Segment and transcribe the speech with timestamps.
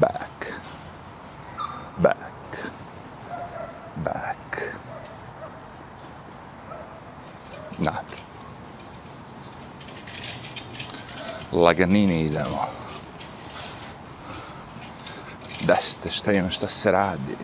[0.00, 0.52] back,
[1.98, 2.70] back,
[3.96, 4.62] back.
[7.78, 7.92] Na.
[11.52, 12.66] laganini idemo.
[15.60, 15.76] Da
[16.10, 17.36] šta ima, šta se radi?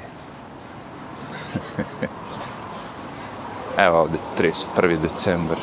[3.79, 5.00] Evo ovde 31.
[5.00, 5.59] decembar.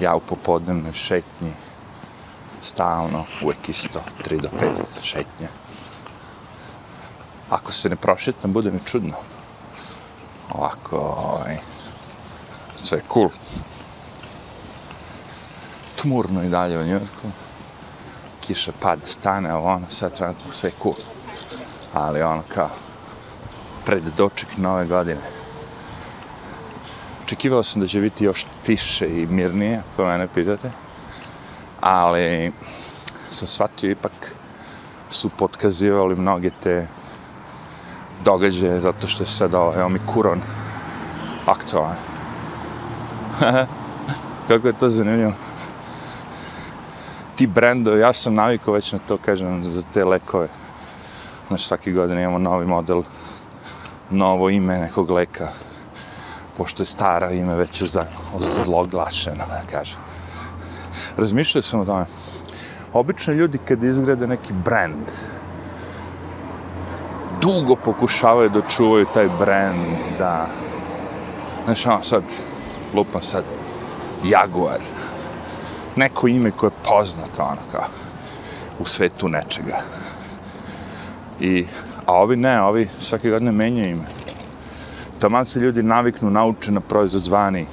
[0.00, 1.52] Ja u popodnevnoj šetnji.
[2.64, 5.48] Stalno, uvek isto, 3 do 5 šetnje.
[7.50, 9.14] Ako se ne prošetam, bude mi čudno.
[10.50, 11.56] Ovako, ovaj,
[12.76, 13.28] sve je cool.
[16.02, 17.28] Tmurno i dalje u Njurku.
[18.40, 20.96] Kiša pada, stane, ovo ono, sad trenutno sve je cool.
[21.94, 22.70] Ali ono kao,
[23.84, 25.20] pred doček nove godine.
[27.24, 30.83] Očekivao sam da će biti još tiše i mirnije, ako mene pitate.
[31.84, 32.52] Ali
[33.30, 34.32] sam shvatio ipak
[35.10, 36.86] su potkazivali mnoge te
[38.24, 40.40] događaje zato što je sad ovaj omikuron
[41.46, 41.96] aktualan.
[44.48, 45.32] Kako je to zanimljivo.
[47.36, 50.48] Ti brendovi, ja sam navikao već na to, kažem, za te lekove.
[51.48, 53.02] Znači, svaki godin imamo novi model,
[54.10, 55.48] novo ime nekog leka,
[56.56, 58.06] pošto je stara ime već za,
[58.38, 60.03] zloglašeno, da kažem.
[61.18, 62.04] Razmišljao sam o tome.
[62.92, 65.10] Obično ljudi kad izgrade neki brand,
[67.40, 69.80] dugo pokušavaju da čuvaju taj brand,
[70.18, 70.46] da...
[71.64, 72.22] Znaš, ono sad,
[72.94, 73.44] lupam sad,
[74.24, 74.80] Jaguar,
[75.96, 77.84] neko ime koje je poznato, ono kao,
[78.78, 79.80] u svetu nečega.
[81.40, 81.66] I,
[82.06, 84.04] a ovi ne, ovi svake godine menjaju ime.
[85.18, 87.66] Taman se ljudi naviknu, nauče na proizvod zvani,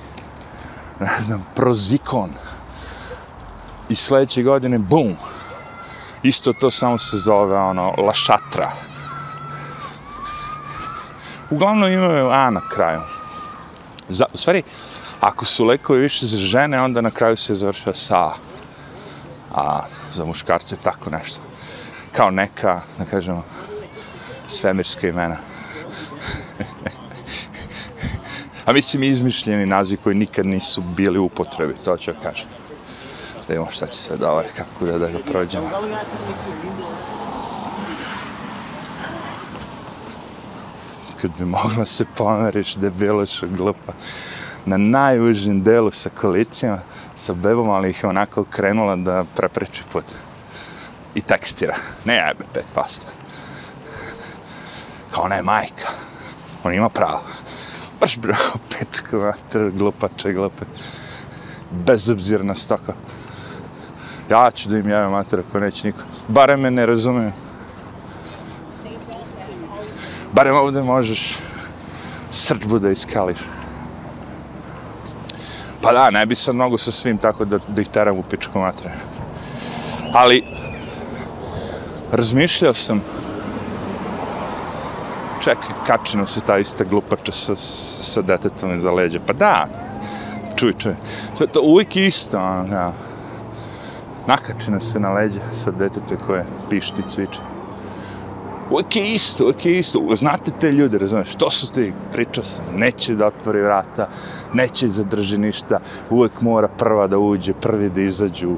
[1.00, 2.30] ne znam, prozikon.
[3.92, 5.16] I sledeće godine, bum,
[6.24, 8.72] isto to samo se zove, ono, lašatra.
[11.50, 13.02] Uglavnom imaju A na kraju.
[14.10, 14.64] Za, u stvari,
[15.20, 18.34] ako su lekovi više za žene, onda na kraju se završava sa A.
[19.56, 19.82] A
[20.14, 21.40] za muškarce tako nešto.
[22.12, 23.44] Kao neka, da kažemo,
[24.48, 25.38] svemirska imena.
[28.66, 32.61] A mislim izmišljeni naziv koji nikad nisu bili u upotrebi, to ću kažem.
[33.52, 35.70] Da imamo šta će se da ovaj, kako da, da ga prođemo.
[41.22, 43.94] Kad bi mogla se pomeriš, debiloša glupa,
[44.66, 46.80] na najužnjem delu sa kolicima,
[47.16, 50.06] sa bebom, ali ih je onako krenula da prepreči put.
[51.16, 51.76] I tekstira.
[52.06, 53.08] Ne jebe, pet pasta.
[55.12, 55.90] Kao ona je majka.
[56.64, 57.22] On ima pravo.
[58.00, 58.36] Baš bro,
[58.70, 60.66] pet mater, glupače, glupe.
[61.72, 62.94] Bezobzirna stoka.
[64.32, 66.00] Ja ću da im javim mater ako neće niko.
[66.28, 67.32] Bare me ne razume.
[70.32, 71.38] Barem ovde možeš
[72.32, 73.40] srđbu da iskališ.
[75.82, 78.60] Pa da, ne bi sad mnogo sa svim tako da, da ih teram u pičku
[78.60, 78.92] matre.
[80.14, 80.44] Ali,
[82.12, 83.02] razmišljao sam,
[85.44, 89.20] čekaj, kačino se ta ista glupača sa, sa detetom iza leđa.
[89.28, 89.68] Pa da,
[90.56, 90.96] čuj, čuj.
[91.38, 93.11] To, to uvijek isto, ono, ja.
[94.32, 97.40] Nakačino se na leđa sa detetom koje pišti cviče.
[98.70, 100.00] Uvijek je isto, uvijek je isto.
[100.16, 104.08] Znate te ljude, razumiješ, što su ti, pričao sam, neće da otvori vrata,
[104.54, 108.52] neće zadrži ništa, uvijek mora prva da uđe, prvi da izađu,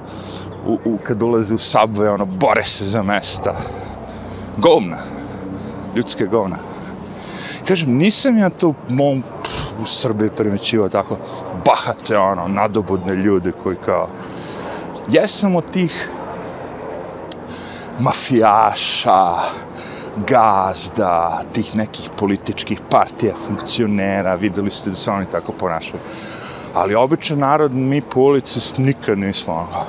[0.68, 3.56] u, u, kad ulazi u subway, ono, bore se za mesta.
[4.58, 4.98] Govna,
[5.96, 6.58] ljudske govna.
[7.68, 11.18] Kažem, nisam ja to u mom, pff, u Srbiji primećivao tako,
[11.66, 14.08] bahate, ono, nadobudne ljude koji kao,
[15.10, 16.10] jesam od tih
[18.00, 19.36] mafijaša,
[20.28, 26.02] gazda, tih nekih političkih partija, funkcionera, videli ste da se oni tako ponašaju.
[26.74, 29.86] Ali običan narod, mi po ulici nikad nismo ono.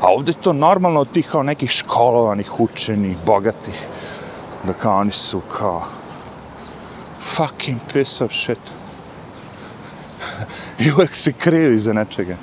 [0.00, 3.86] A ovdje je to normalno od tih kao nekih školovanih, učenih, bogatih,
[4.64, 5.82] da kao oni su kao
[7.20, 8.58] fucking piece of shit.
[10.78, 12.36] I uvek se kriju iza nečega.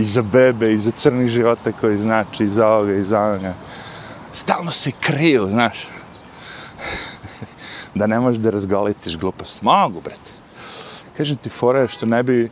[0.00, 3.54] Iza bebe, iza crnih života koji znači, iza ovoga, i za onoga.
[4.32, 5.86] Stalno se kriju, znaš
[7.94, 9.62] da ne možeš da razgolitiš glupost.
[9.62, 10.30] Mogu, brate.
[11.16, 12.50] Kažem ti, fora je što ne bi,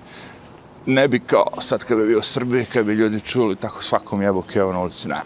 [0.87, 4.23] ne bi kao sad kad bi bio u Srbiji, kad bi ljudi čuli tako svakom
[4.23, 5.23] jebu keo na ulici, na.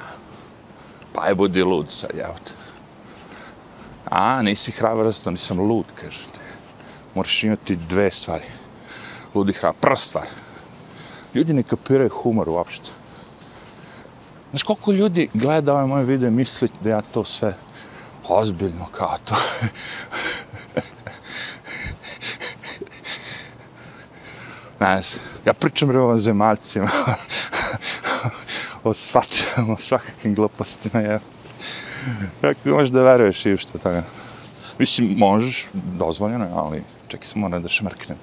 [1.12, 2.52] Pa je budi lud sad, jevo te.
[4.04, 6.38] A, nisi hrabar, nisam lud, kažem ti.
[7.14, 8.44] Moraš imati dve stvari.
[9.34, 9.72] Ludi i.
[9.80, 10.26] Prva stvar.
[11.34, 12.90] Ljudi ne kapiraju humor uopšte.
[14.50, 17.56] Znaš koliko ljudi gleda ovaj moj video i misli da ja to sve
[18.28, 19.34] ozbiljno kao to.
[24.80, 26.90] ne znam, ja pričam re o zemaljcima,
[28.84, 31.20] o svačem, o svakakim glupostima, je.
[32.40, 34.02] Kako možeš da veruješ i što toga?
[34.78, 38.18] Mislim, možeš, dozvoljeno, ali čekaj se moram da šmrknem.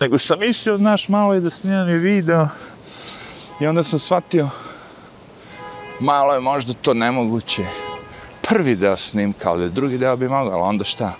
[0.00, 2.48] Nego sam mislio, znaš, malo je da snimam i video.
[3.60, 4.48] I onda sam shvatio,
[6.00, 7.66] malo je možda to nemoguće.
[8.48, 11.12] Prvi deo snimka, ali drugi deo bi mogao, ali onda šta?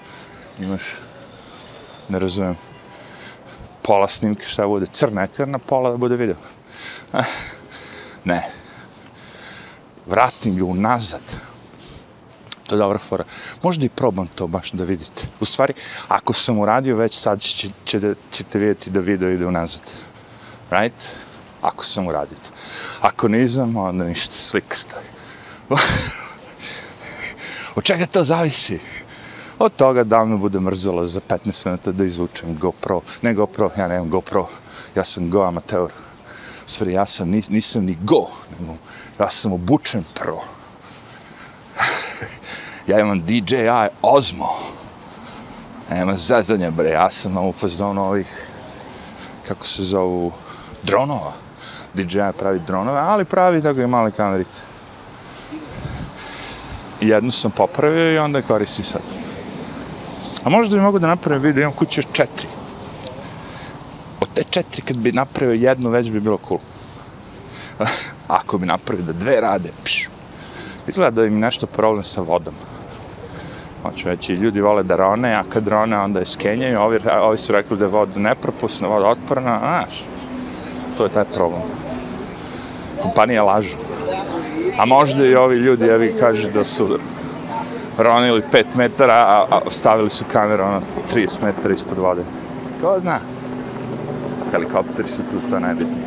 [0.61, 0.83] Imaš,
[2.09, 2.57] ne razumijem,
[3.83, 6.37] pola snimke šta bude, crna ekrana, pola da bude video.
[7.13, 7.25] Eh,
[8.25, 8.51] ne.
[10.07, 11.23] Vratim ju unazad.
[12.67, 13.25] To je dobra fora.
[13.63, 15.27] Možda i probam to baš da vidite.
[15.41, 15.73] U stvari,
[16.09, 19.83] ako sam uradio već sad će, će da, ćete vidjeti da video ide unazad.
[20.71, 21.17] Right?
[21.63, 22.51] Ako sam uradio to.
[23.01, 25.07] Ako nisam, onda ništa, slika stoji.
[27.77, 28.79] Od čega to zavisi?
[29.59, 33.01] Od toga da me bude mrzalo za 15 minuta da izvučem GoPro.
[33.23, 34.49] Ne GoPro, ja nemam GoPro.
[34.95, 35.91] Ja sam Go amateur.
[36.67, 38.27] Sve, ja sam, nis, nisam ni Go,
[38.59, 38.77] nego
[39.19, 40.56] ja sam obučen pro.
[42.89, 44.49] ja imam DJI Osmo.
[45.91, 48.27] Nema zezanja, bre, ja sam na ufazdonu ovih,
[49.49, 50.33] kako se zovu,
[50.83, 51.33] dronova.
[51.95, 54.63] DJI pravi dronove, ali pravi tako i male kamerice.
[57.01, 59.01] Jednu sam popravio i onda je koristim sad.
[60.45, 62.49] A možda bi mogu da napravim video, imam kuće četiri.
[64.21, 66.61] Od te četiri, kad bi napravio jednu, već bi bilo cool.
[68.29, 70.16] Ako bi napravio da dve rade, pšu.
[70.89, 72.55] Izgleda da im nešto problem sa vodom.
[73.83, 76.81] Hoću reći, ljudi vole da rone, a kad rone, onda je skenjaju.
[76.81, 80.05] Ovi, ovi su rekli da je voda nepropusna, voda otporna, znaš.
[80.97, 81.63] To je taj problem.
[83.03, 83.77] Kompanije lažu.
[84.79, 86.99] A možda i ovi ljudi, evi, kažu da su
[87.99, 90.81] ronili 5 metara, a, a stavili su kameru ono
[91.15, 92.23] 30 metara ispod vode.
[92.81, 93.19] Ko zna?
[94.53, 96.06] Helikopteri su tu, to najbitnije.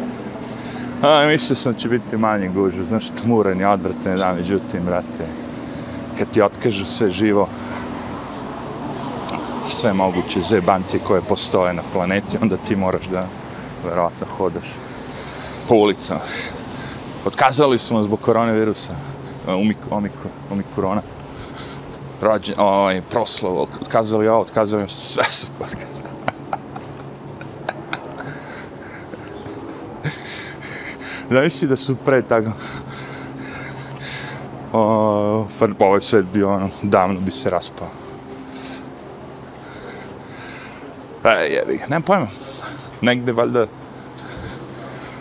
[1.01, 5.25] A, mislio sam će biti manje gužu, znaš, tmuren je odvratan, da, međutim, brate,
[6.18, 7.48] kad ti otkažu sve živo,
[9.69, 13.28] sve moguće zebanci koje postoje na planeti, onda ti moraš da,
[13.86, 14.75] verovatno, hodaš
[15.68, 16.19] po ulicama.
[17.25, 18.94] Otkazali smo zbog koronavirusa,
[19.48, 20.12] umiko, omik,
[20.51, 21.01] omikorona
[22.22, 25.99] rođen, ovaj, proslav, otkazali ovo, otkazali ovo, sve su podkazali.
[31.30, 32.52] Znaš da su pre tako,
[34.74, 35.48] o,
[35.80, 37.88] ovaj svet bio ono, davno bi se raspao.
[41.24, 42.28] E, jebi ga, nemam pojma.
[43.02, 43.66] Negde, valjda,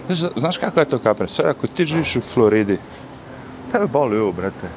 [0.06, 1.28] znaš, znaš kako je to kapre?
[1.28, 2.78] Sad, ako ti živiš u Floridi,
[3.72, 4.69] tebe boli ovo, brate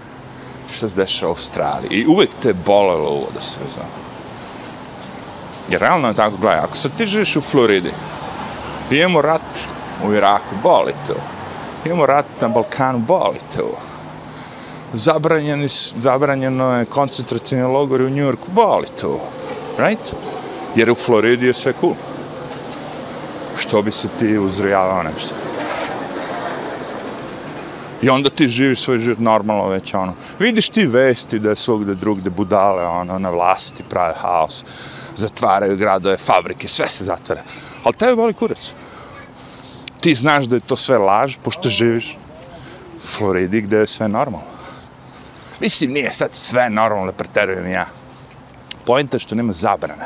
[0.74, 1.90] šta se deša u Australiji.
[1.90, 3.88] I uvek te bolelo ovo da se znam.
[5.70, 7.92] Jer realno je tako, gledaj, ako sad ti živiš u Floridi,
[8.92, 9.70] imamo rat
[10.08, 11.16] u Iraku, boli to.
[11.86, 13.78] Imamo rat na Balkanu, boli to.
[14.94, 15.68] Zabranjeni,
[16.02, 19.20] zabranjeno je koncentracijni logor u Njurku, boli to.
[19.78, 20.14] Right?
[20.76, 21.94] Jer u Floridi je sve cool.
[23.58, 25.36] Što bi se ti uzrijavao nešto?
[28.02, 30.14] I onda ti živiš svoj život normalno već, ono.
[30.40, 34.66] Vidiš ti vesti da je svogde drugde budale, ono, na vlasti prave haos,
[35.16, 37.42] zatvaraju gradove, fabrike, sve se zatvara.
[37.84, 38.74] Ali tebe boli kurac.
[40.02, 42.18] Ti znaš da je to sve laž, pošto živiš
[42.98, 44.48] u Floridi gde je sve normalno.
[45.60, 47.86] Mislim, nije sad sve normalno, preterujem ja.
[48.86, 50.06] Pojenta je što nema zabrana.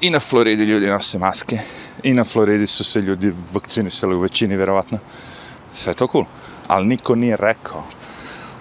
[0.00, 1.58] I na Floridi ljudi nose maske,
[2.02, 4.98] i na Floridi su se ljudi vakcinisali u većini, verovatno
[5.74, 6.24] sve je to cool.
[6.68, 7.84] Ali niko nije rekao,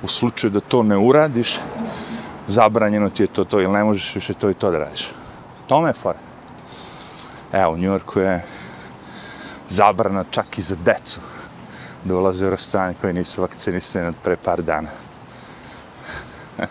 [0.02, 1.60] u slučaju da to ne uradiš,
[2.48, 5.08] zabranjeno ti je to to, ili ne možeš više to i to da radiš.
[5.68, 6.20] Tome je fora.
[7.54, 8.46] Evo, u Njorku je
[9.70, 11.20] zabrana čak i za decu
[12.04, 14.90] da ulaze u restorane koji nisu vakcinisani od pre par dana.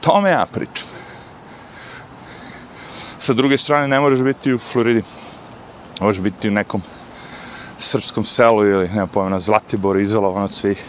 [0.00, 0.88] tome ja pričam.
[3.18, 5.02] Sa druge strane, ne moraš biti u Floridi.
[6.00, 6.82] Možeš biti u nekom
[7.78, 10.84] srpskom selu ili nema pojma na Zlatiboru izolovan od svih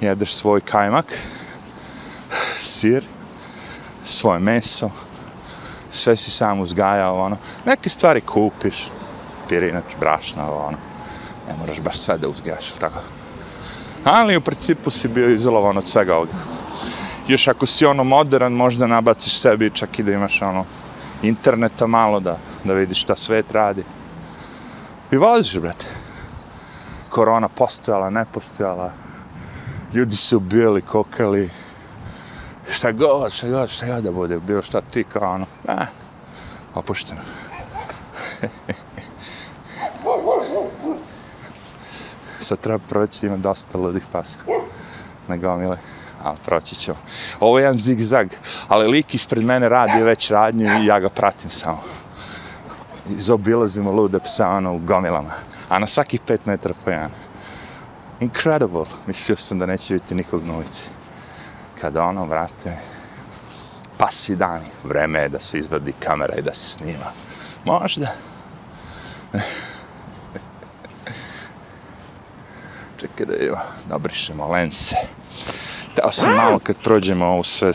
[0.00, 1.06] jedeš svoj kajmak
[2.60, 3.04] sir
[4.04, 4.90] svoje meso
[5.96, 8.88] sve si sam uzgajao ono neke stvari kupiš
[9.48, 10.78] pirinač, brašna ono
[11.48, 13.00] ne moraš baš sve da uzgajaš tako
[14.04, 16.32] ali u principu si bio izolovan od svega ovoga
[17.28, 20.64] još ako si ono modern možda nabaciš sebi čak i da imaš ono
[21.22, 23.84] interneta malo da, da vidiš šta svet radi
[25.14, 25.86] I voziš, brate.
[27.08, 28.92] Korona postojala, ne postojala.
[29.92, 31.50] Ljudi su ubijali, kokali.
[32.74, 34.38] Šta god, šta god, šta god da bude.
[34.38, 35.46] Bilo šta ti kao ono.
[35.66, 35.86] Pa eh,
[36.74, 37.20] opušteno.
[42.40, 44.38] Sad treba proći, ima dosta ludih pasa.
[45.28, 45.78] Na gomile
[46.24, 46.98] ali proći ćemo.
[47.40, 48.28] Ovo je jedan zigzag,
[48.68, 51.82] ali lik ispred mene radi već radnju i ja ga pratim samo.
[53.16, 55.32] Izobilazimo lude psa ono u gomilama,
[55.68, 57.10] a na svakih pet metara po jedan.
[58.20, 58.84] Incredible.
[59.06, 60.93] Mislio sam da neće biti nikog na ulici.
[61.80, 62.76] Kada ono, vrate,
[63.98, 67.12] pasi dani, vreme je da se izvadi kamera i da se snima.
[67.64, 68.06] Možda.
[73.00, 73.52] Čekaj da je,
[73.88, 74.96] dobrišemo lense.
[75.94, 77.72] Teo sam malo kad prođemo ovo sve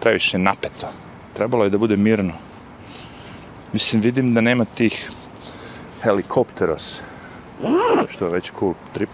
[0.00, 0.88] previše napeto.
[1.34, 2.32] Trebalo je da bude mirno.
[3.72, 5.10] Mislim, vidim da nema tih
[6.02, 7.00] helikopteros.
[8.08, 9.10] Što je već cool trip.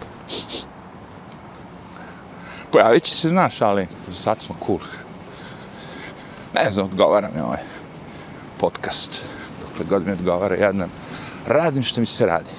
[2.73, 4.79] Pojavit će se, znaš, ali za sad smo cool.
[6.55, 7.61] Ne znam, odgovara mi ovaj
[8.59, 9.23] podcast.
[9.61, 10.89] Dokle god mi odgovara jedan.
[11.47, 12.49] Radim što mi se radi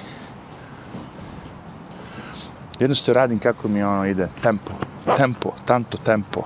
[2.79, 4.71] jednostavno radim kako mi ono ide, tempo,
[5.17, 6.43] tempo, tanto tempo.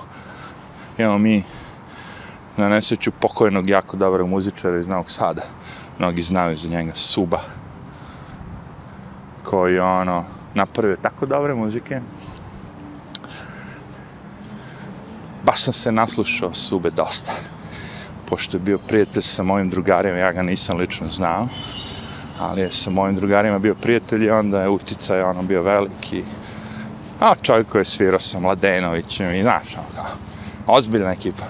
[0.98, 1.44] Imamo mi
[2.56, 5.42] na nesreću pokojnog jako dobrog muzičara iz Novog Sada.
[5.98, 7.40] Mnogi znaju za njega, Suba.
[9.44, 10.24] Koji ono,
[10.54, 12.00] napravio tako dobre muzike.
[15.44, 17.32] Baš sam se naslušao Sube dosta.
[18.26, 21.48] Pošto je bio prijatelj sa mojim drugarima, ja ga nisam lično znao
[22.40, 26.24] ali je sa mojim drugarima bio prijatelj i onda je uticaj ono bio veliki.
[27.20, 30.16] A čovjek koji je svirao sa Mladenovićem i znaš, ono kao,
[30.66, 31.44] ozbiljna ekipa.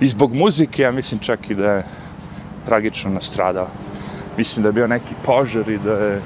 [0.00, 1.84] I zbog muzike, ja mislim čak i da je
[2.66, 3.68] tragično nastradao.
[4.38, 6.22] Mislim da je bio neki požar i da je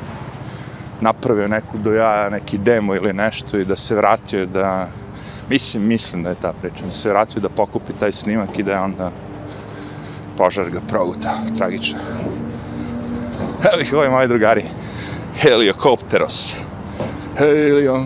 [1.01, 4.89] napravio neku dojaja, neki demo ili nešto i da se vratio da...
[5.51, 8.73] Mislim, mislim da je ta priča, da se vratio da pokupi taj snimak i da
[8.73, 9.11] je onda
[10.37, 11.99] požar ga progutao, tragično.
[13.73, 14.65] Evo ih ovi moji drugari.
[15.41, 16.55] Heliokopteros.
[17.39, 18.05] Helio.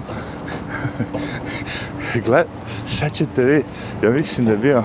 [2.26, 2.47] Gled,
[2.88, 3.64] sad ćete vi,
[4.02, 4.82] ja mislim da je bio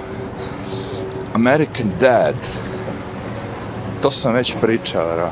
[1.33, 2.35] American Dad.
[4.01, 5.29] To sam već pričao, vero.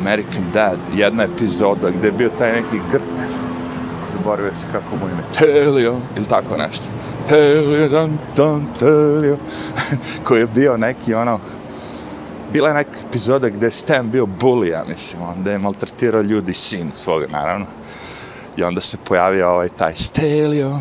[0.00, 3.25] American Dad, jedna epizoda gdje je bio taj neki grk.
[4.26, 5.22] Zaboravio se kako mu ime.
[5.38, 6.84] Telio, ili tako nešto.
[7.28, 9.36] Telio, dan, dan, telio.
[10.24, 11.40] Koji je bio neki ono,
[12.52, 16.54] bila je neka epizoda gdje je Stan bio bully, ja mislim, onda je maltretirao ljudi
[16.54, 17.66] sin svoga, naravno.
[18.56, 20.78] I onda se pojavio ovaj taj Stelio,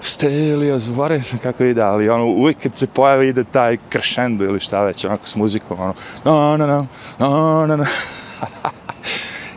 [0.00, 4.60] Stelio, zaboravim sam kako ide, ali ono, uvijek kad se pojavi ide taj crescendo ili
[4.60, 6.86] šta već, onako s muzikom, ono, no, no, no,
[7.18, 7.84] no, no, no.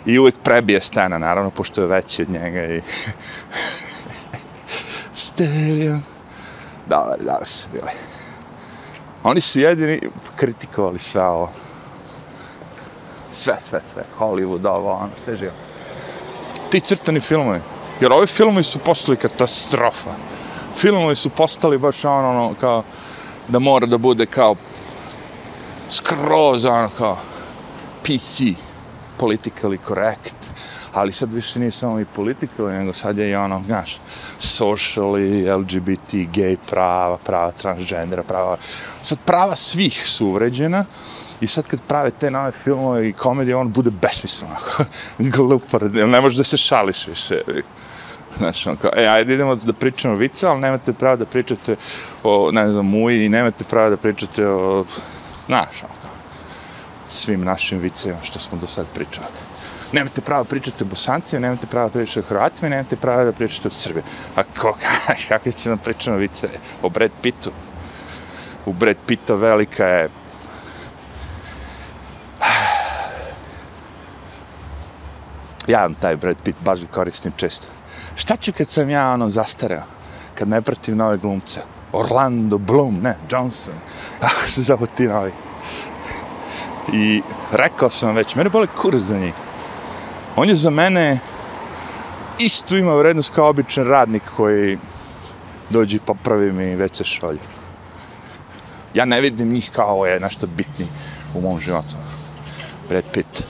[0.05, 2.81] I uvek prebije Stana, naravno, pošto je veći od njega i...
[5.13, 6.00] Stereo.
[6.85, 7.91] Dobar, dobar su bili.
[9.24, 10.01] Oni su jedini
[10.35, 11.51] kritikovali sve ovo.
[13.33, 14.03] Sve, sve, sve.
[14.19, 15.51] Hollywood, ovo, ono, sve živo.
[16.69, 17.59] Ti crtani filmovi.
[18.01, 20.09] Jer ovi filmovi su postali katastrofa.
[20.75, 22.83] Filmovi su postali baš ono, ono, kao,
[23.47, 24.55] da mora da bude kao
[25.89, 27.17] skroz, ono, kao
[28.03, 28.41] PC,
[29.19, 30.36] politically correct
[30.95, 33.98] ali sad više nije samo i politika, nego sad je i ono, znaš,
[34.39, 38.57] socially, LGBT, gay prava, prava transgendera, prava,
[39.01, 40.86] sad prava svih su uvređena,
[41.41, 44.55] I sad kad prave te nove filmove i komedije, on bude besmisleno.
[45.36, 47.41] Glupar, ne možeš da se šališ više.
[48.38, 51.75] Znaš, on kao, e, ajde idemo da pričamo vice, ali nemate pravo da pričate
[52.24, 54.86] o, ne znam, muji i nemate pravo da pričate o,
[55.48, 55.95] znaš, on
[57.15, 59.27] svim našim vicima što smo do sad pričali
[59.95, 63.31] nemate pravo pričati pričate o Bosancima, nemate pravo pričati pričate o Hrvatima, nemate pravo da
[63.31, 64.03] pričate o Srbiji.
[64.36, 64.77] A ko,
[65.29, 66.50] kakve će nam pričati vice
[66.81, 67.51] o Brad Pittu?
[68.65, 70.10] U Brad Pitta velika je
[75.74, 77.67] ja vam taj Brad Pitt baš ga koristim često.
[78.15, 79.84] Šta ću kad sam ja ono zastareo?
[80.36, 81.62] Kad ne pratim nove glumce?
[81.91, 83.75] Orlando Bloom, ne, Johnson.
[84.22, 85.31] Kako se zove ti novi?
[86.94, 89.34] I rekao sam već, mene boli kurac za njih.
[90.36, 91.20] On je za mene
[92.39, 94.77] isto ima vrednost kao običan radnik koji
[95.70, 97.39] dođe pa popravi mi WC šolje.
[98.94, 100.88] Ja ne vidim njih kao je nešto bitni
[101.36, 101.96] u mom životu.
[102.89, 103.44] Brad Pitt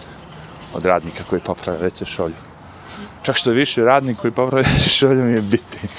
[0.74, 2.36] od radnika koji popravi WC šolju.
[3.22, 5.90] Čak što više radnik koji popravi WC šolju mi je bitni.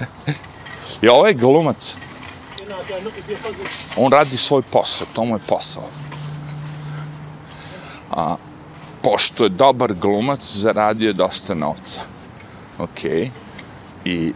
[1.02, 1.94] I ovaj glumac,
[3.96, 5.82] On radi svoj posao, to mu je posao.
[8.10, 8.36] A,
[9.02, 12.00] pošto je dobar glumac, zaradio je dosta novca.
[12.78, 13.10] Okej.
[13.10, 13.30] Okay.
[14.04, 14.32] I,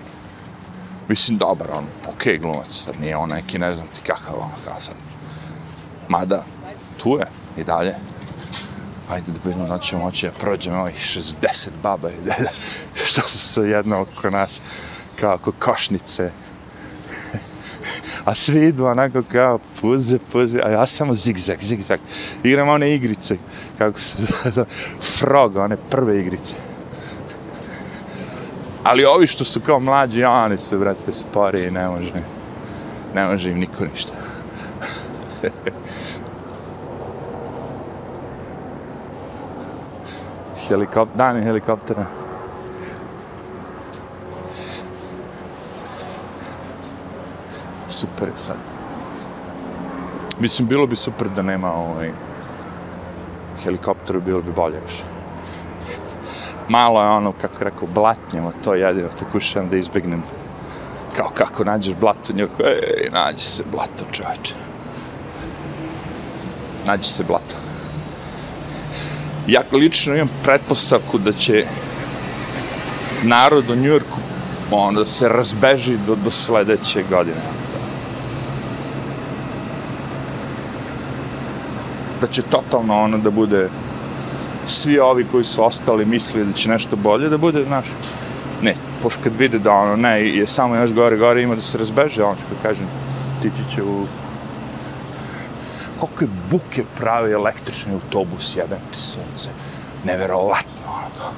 [1.08, 4.50] mislim, dobar on, okej okay, glumac, sad nije on neki, ne znam ti kakav on,
[4.64, 4.94] kao sad.
[6.08, 6.44] Mada,
[6.96, 7.94] tu je, i dalje.
[9.10, 12.50] Ajde da budemo, znači ćemo moći da prođemo ovih 60 baba i deda,
[13.06, 14.60] što su se jedno oko nas,
[15.20, 16.30] kao košnice.
[18.24, 21.98] A svi idu onako kao puze, puze, a ja samo zigzag, zigzag.
[22.42, 23.36] Igram one igrice,
[23.78, 24.16] kako se
[24.50, 24.66] zove,
[25.18, 26.54] frog, one prve igrice.
[28.82, 32.12] Ali ovi što su kao mlađi, oni su, brate, spori i ne može,
[33.14, 34.12] ne može im niko ništa.
[40.68, 42.23] Helikopter, dan helikoptera.
[47.94, 48.56] Super je sad.
[50.40, 52.10] Mislim, bilo bi super da nema ovaj
[53.62, 55.02] helikopteru, bilo bi bolje još.
[56.68, 60.22] Malo je ono, kako rekao, blatnjamo, to jedino pokušavam da izbjegnem.
[61.16, 64.54] Kao kako nađeš blato, njako, ej, nađe se blato, čovječe.
[66.86, 67.54] Nađe se blato.
[69.46, 71.66] Ja lično imam pretpostavku da će
[73.22, 74.18] narod u Njujorku
[74.70, 77.63] ono, da se razbeži do, do sledeće godine.
[82.24, 83.68] Da će totalno ono da bude
[84.66, 87.86] svi ovi koji su ostali mislili da će nešto bolje da bude, znaš,
[88.62, 91.78] ne, pošto kad vide da ono, ne, je samo još gore, gore ima da se
[91.78, 92.86] razbeže, ono što kažem,
[93.42, 94.06] tići će u
[96.00, 99.50] koliko je buke pravi električni autobus, jebem ti sunce.
[100.04, 101.30] Neverovatno, ono.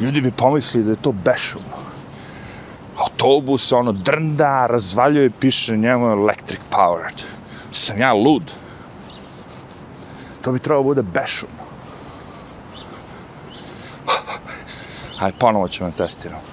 [0.00, 1.76] Ljudi bi pomislili da je to bešumno.
[2.96, 7.22] Autobus, ono, drnda, razvaljuje, piše njemu electric powered.
[7.70, 8.52] Sam ja lud.
[10.46, 11.64] To bi trebalo bude bešumno.
[15.20, 16.46] Ajde, ponovo ćemo testirati.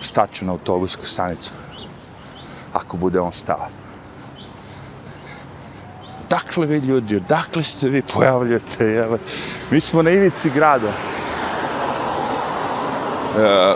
[0.00, 1.50] Staću na autobusku stanicu.
[2.72, 3.80] Ako bude on stavati
[6.30, 9.18] odakle vi ljudi, odakle ste vi pojavljate, jel?
[9.70, 10.88] Mi smo na ivici grada.
[13.38, 13.74] E,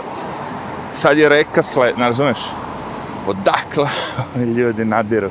[0.93, 2.37] sad je reka sled, ne razumeš?
[3.27, 3.89] Odakle
[4.57, 5.29] ljudi nadiru?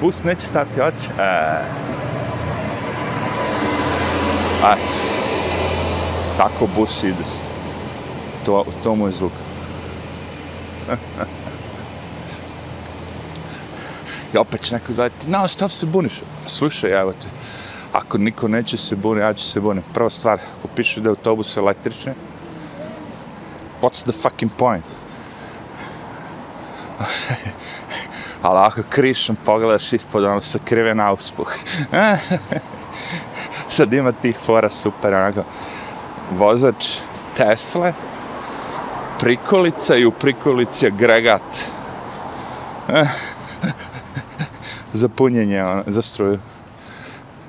[0.00, 1.22] Bus neće stati, oće?
[1.22, 1.87] E.
[4.58, 5.18] Eto.
[6.36, 7.24] Tako bus ide.
[8.46, 9.32] To, to mu je zvuk.
[14.34, 16.12] I opet će neko gledati, no, stop se buniš.
[16.46, 17.26] Slušaj, evo te,
[17.92, 19.88] ako niko neće se buniti, ja ću se buniti.
[19.94, 22.12] Prva stvar, ako piše da je autobus električni,
[23.82, 24.84] what's the fucking point?
[28.42, 31.52] Ali ako krišom pogledaš ispod, ono se krive na uspuh.
[33.78, 35.44] Sad ima tih fora super, onako,
[36.32, 36.86] vozač
[37.36, 37.92] Tesle,
[39.20, 41.42] prikolica i u prikolici agregat
[45.00, 46.38] za punjenje, ono, za struju.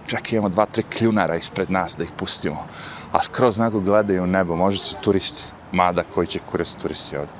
[0.08, 2.68] Čak imamo dva, tri kljunara ispred nas da ih pustimo.
[3.12, 5.44] A skroz nego gledaju u nebo, možda su turisti.
[5.72, 7.34] Mada koji će kurac turisti ovdje.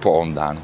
[0.00, 0.60] Po ovom danu.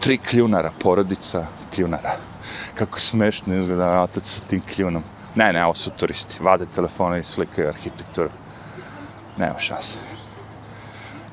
[0.00, 2.33] Tri kljunara, porodica kljunara.
[2.74, 5.02] Kako smešno izgleda otac sa tim kljunom.
[5.34, 6.42] Ne, ne, ovo su turisti.
[6.42, 8.30] Vade telefone i slikaju arhitekturu.
[9.36, 9.98] Nema šanse.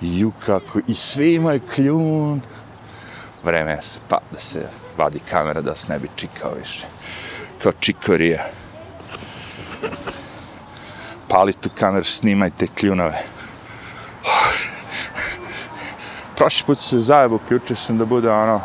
[0.02, 2.42] Ju kako, i svi imaju kljun
[3.44, 6.88] vreme se pa da se vadi kamera da se ne bi čikao više.
[7.64, 8.46] Kao čikorija.
[11.28, 13.24] Pali tu kameru, snimajte kljunove.
[16.36, 18.62] Prošli put se zajebo, uključio sam da bude ono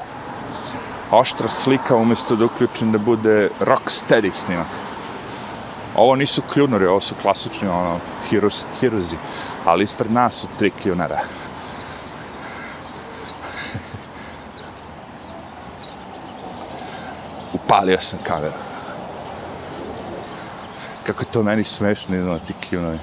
[1.10, 4.66] oštra slika umjesto da uključim da bude rocksteady snimak.
[5.94, 7.98] Ovo nisu kljunori, ovo su klasični ono,
[8.30, 9.16] heroes, hiruzi,
[9.64, 11.20] ali ispred nas su tri kljunara.
[17.52, 18.54] upalio sam kameru.
[21.06, 22.98] Kako je to meni smešno, izgleda ti kljunovi.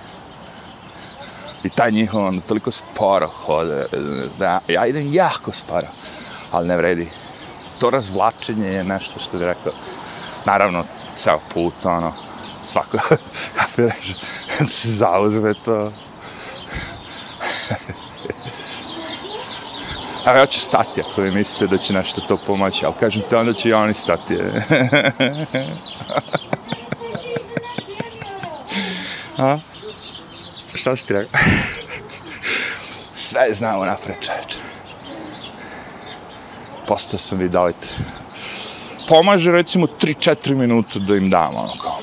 [1.63, 3.85] I taj njihov, ono, toliko sporo hode,
[4.39, 5.87] da, ja idem jako sporo,
[6.51, 7.09] ali ne vredi.
[7.79, 9.73] To razvlačenje je nešto što bi rekao,
[10.45, 10.83] naravno,
[11.15, 12.13] ceo put, ono,
[12.63, 12.97] svako,
[13.57, 15.91] ja bih rekao, se zauzme to.
[20.27, 23.37] Evo, ja ću stati ako vi mislite da će nešto to pomoći, ali kažem te,
[23.37, 24.37] onda će i oni stati.
[29.37, 29.57] A?
[30.73, 31.39] Šta si ti rekao?
[33.15, 34.62] Sve znamo napred, čoveče.
[36.87, 37.75] Postao sam vidovit.
[39.07, 41.99] Pomaže recimo 3-4 minuta da im dam, ono kao.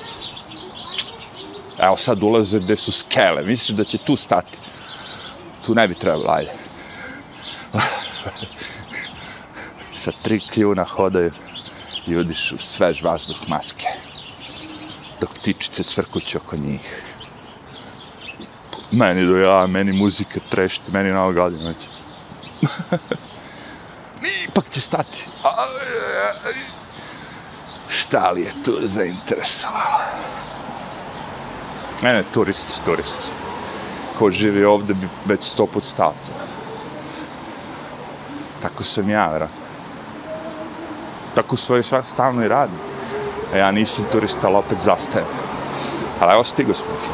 [1.79, 4.59] Evo sad ulaze gde su skele, misliš da će tu stati?
[5.67, 6.51] Tu ne bi trebalo, ajde.
[10.03, 11.33] Sa tri kljuna hodaju
[12.07, 13.87] i udišu svež vazduh maske.
[15.21, 17.03] Dok ptičice cvrkuće oko njih.
[18.91, 21.75] Meni do ja, meni muzika trešti, meni na godina.
[24.49, 25.27] Ipak će stati.
[27.89, 30.01] Šta li je tu zainteresovalo?
[32.03, 33.29] Ne, ne, turist, turist.
[34.19, 36.15] Ko živi ovde bi već sto put stao.
[38.63, 39.61] Tako sam ja, vjerojatno.
[41.35, 42.79] Tako svoje svak stalno i radim.
[43.53, 45.27] A e, ja nisam turista, ali opet zastajem.
[46.21, 47.11] Ali evo stigo smo ih.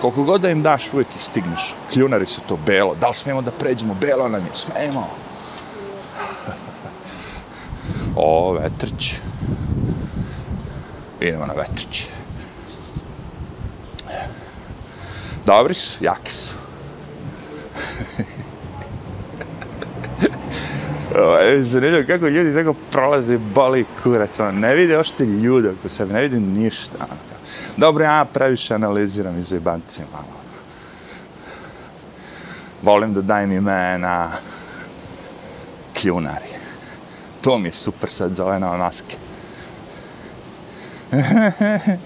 [0.00, 1.74] Koliko god da im daš, uvijek ih stigneš.
[1.92, 2.94] Kljunari su to belo.
[2.94, 3.94] Da li smijemo da pređemo?
[3.94, 4.50] Belo nam je.
[4.54, 5.08] Smijemo
[8.16, 9.14] o, vetrić.
[11.20, 12.06] Idemo na vetrić.
[15.46, 16.54] Dobri su, jaki su.
[21.42, 26.12] je zanimljivo kako ljudi tako prolaze boli kurac, ono, ne vide ošte ljude oko sebe,
[26.12, 26.96] ne vide ništa.
[27.00, 27.20] Ono.
[27.76, 30.24] Dobro, ja previše analiziram iz zajebancim malo.
[30.28, 30.52] Ono,
[32.82, 34.30] volim da dajem imena
[36.00, 36.61] kljunari.
[37.42, 39.16] To mi je super sad za ove nove maske.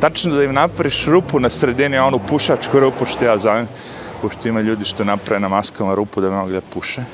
[0.00, 3.68] Tačno da im napraviš rupu na sredini, onu pušačku rupu što ja zovem,
[4.22, 7.04] pošto ima ljudi što naprave na maskama rupu da mnogo da puše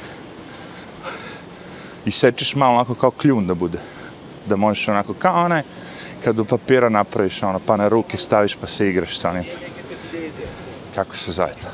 [2.05, 3.79] i sečeš malo onako kao kljun da bude.
[4.46, 5.62] Da možeš onako kao onaj
[6.24, 9.44] kad u papira napraviš ono pa na ruke staviš pa se igraš sa onim.
[10.94, 11.66] Kako se zove to?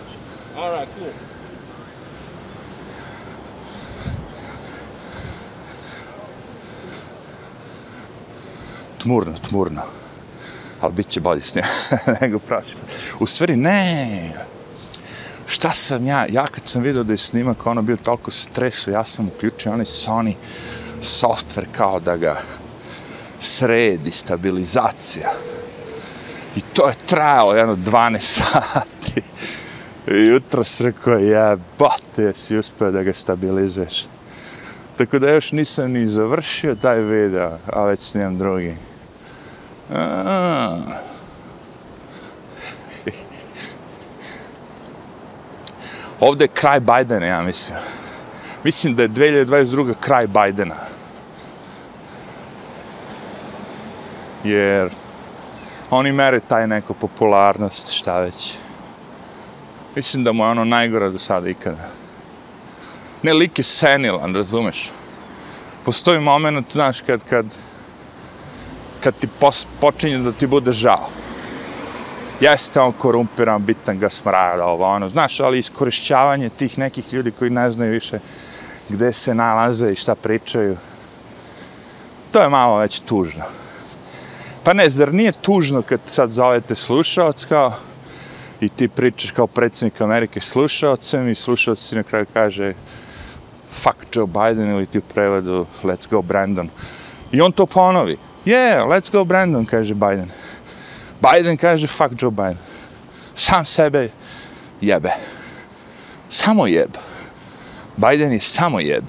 [9.06, 9.82] Tmurno, tmurno.
[10.80, 11.64] Ali bit će bolje s njim
[12.20, 12.80] nego prošli.
[13.20, 14.32] U stvari, ne,
[15.46, 19.04] šta sam ja, ja kad sam vidio da je snimak ono bio toliko stresu, ja
[19.04, 20.34] sam uključio onaj Sony
[21.02, 22.40] software kao da ga
[23.40, 25.32] sredi, stabilizacija.
[26.56, 29.22] I to je trajalo jedno 12 sati.
[30.06, 34.06] I jutro se rekao, jebate, jesi uspio da ga stabilizuješ.
[34.96, 38.74] Tako da još nisam ni završio taj video, a već snimam drugi.
[39.94, 40.76] A.
[46.20, 47.78] Ovde je kraj Bajdena, ja mislim.
[48.64, 49.94] Mislim da je 2022.
[50.00, 50.76] kraj Bajdena.
[54.44, 54.90] Jer
[55.90, 58.54] oni mere taj neko popularnost, šta već.
[59.96, 61.88] Mislim da mu je ono najgora do sada ikada.
[63.22, 64.90] Ne, lik je senilan, razumeš?
[65.84, 67.46] Postoji moment, znaš, kad, kad,
[69.06, 71.06] kad ti pos, počinje da ti bude žao
[72.40, 77.50] jeste on korumpiran, bitan ga smrada, ovo ono, znaš, ali iskorišćavanje tih nekih ljudi koji
[77.50, 78.18] ne znaju više
[78.88, 80.76] gde se nalaze i šta pričaju,
[82.32, 83.44] to je malo već tužno.
[84.64, 87.74] Pa ne, zar nije tužno kad sad zovete slušaoc kao
[88.60, 92.74] i ti pričaš kao predsjednik Amerike slušalcem i slušaoc na kraju kaže
[93.72, 96.68] fuck Joe Biden ili ti u prevodu let's go Brandon.
[97.32, 98.16] I on to ponovi.
[98.46, 100.30] Yeah, let's go Brandon, kaže Biden.
[101.18, 102.58] Biden kaže fuck Joe Biden.
[103.34, 104.08] Sam sebe
[104.80, 105.10] jebe.
[106.28, 106.90] Samo jeb.
[107.96, 109.08] Biden je samo jeb.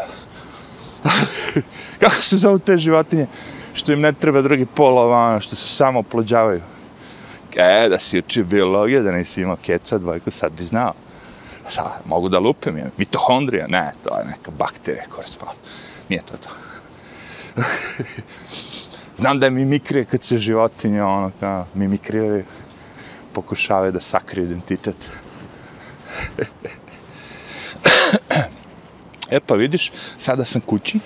[2.01, 3.27] Kako se zove te životinje?
[3.73, 4.97] Što im ne treba drugi pol
[5.39, 6.61] što se samo oplođavaju.
[7.55, 10.93] E, da si učio biologiju, da nisi imao keca dvojku, sad bi znao.
[11.69, 13.67] Sad, mogu da lupim, je mitohondrija?
[13.67, 15.27] Ne, to je neka bakterija koja.
[16.09, 16.49] Nije to to.
[19.17, 22.43] Znam da je mimikrija kad se životinje, ono, kao, mimikriraju,
[23.33, 24.95] pokušavaju da sakriju identitet.
[29.35, 30.99] e pa vidiš, sada sam kući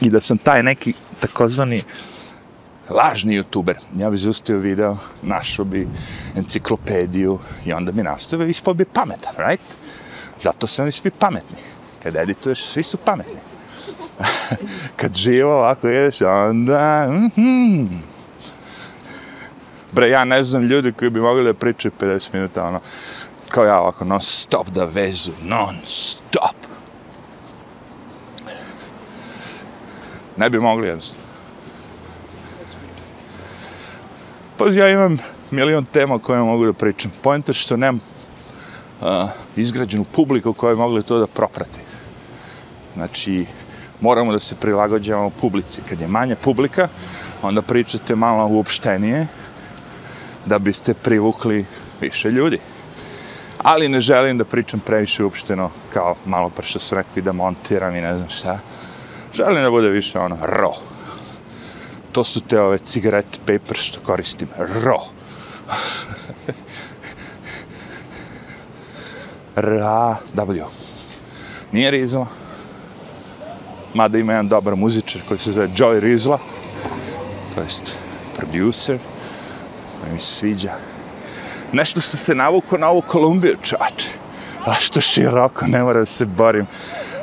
[0.00, 1.82] i da sam taj neki takozvani
[2.90, 3.74] lažni youtuber.
[3.98, 5.88] Ja bi zustio video, našao bi
[6.36, 9.74] enciklopediju i onda bi nastavio i ispao bi pametan, right?
[10.42, 11.58] Zato su oni svi pametni.
[12.02, 13.51] Kad edituješ, svi su pametni.
[15.00, 17.06] kad živo ovako jedeš, onda...
[17.08, 17.88] Mm -hmm.
[19.92, 22.80] Bre, ja ne znam ljudi koji bi mogli da pričaju 50 minuta, ono,
[23.48, 26.56] kao ja ovako, non stop da vezu, non stop.
[30.36, 31.22] Ne bi mogli jednostavno.
[34.58, 35.18] Pa ja imam
[35.50, 37.12] milion tema koje mogu da pričam.
[37.22, 38.00] Pojenta što nemam
[39.00, 41.80] uh, izgrađenu publiku koja je mogla to da proprati.
[42.94, 43.46] Znači,
[44.02, 45.82] moramo da se prilagođavamo publici.
[45.88, 46.88] Kad je manja publika,
[47.42, 49.26] onda pričate malo uopštenije,
[50.46, 51.64] da biste privukli
[52.00, 52.58] više ljudi.
[53.58, 57.96] Ali ne želim da pričam previše uopšteno, kao malo pre što su rekli da montiram
[57.96, 58.58] i ne znam šta.
[59.34, 60.72] Želim da bude više ono, ro.
[62.12, 64.48] To su te ove cigarette paper što koristim,
[64.84, 64.98] ro.
[69.56, 70.64] Ra, W.
[71.72, 72.41] Nije Rizla.
[73.94, 76.38] Mada ima jedan dobar muzičar koji se zove Joy Rizla.
[77.54, 77.98] To jest
[78.36, 78.98] producer.
[80.00, 80.72] Koji mi se sviđa.
[81.72, 84.08] Nešto sam se navukao na ovu Kolumbiju, čače.
[84.66, 86.66] A što široko, ne moram se borim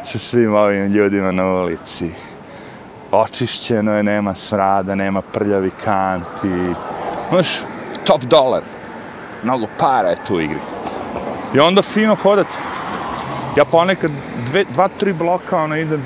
[0.04, 2.12] sa svim ovim ljudima na ulici.
[3.12, 6.74] Očišćeno je, nema smrada, nema prljavi kanti.
[7.30, 7.48] Znaš,
[8.04, 8.62] top dolar.
[9.44, 10.60] Mnogo para je tu u igri.
[11.56, 12.58] I onda fino hodati.
[13.58, 14.12] Ja ponekad
[14.46, 16.06] dve, dva, tri bloka ono idem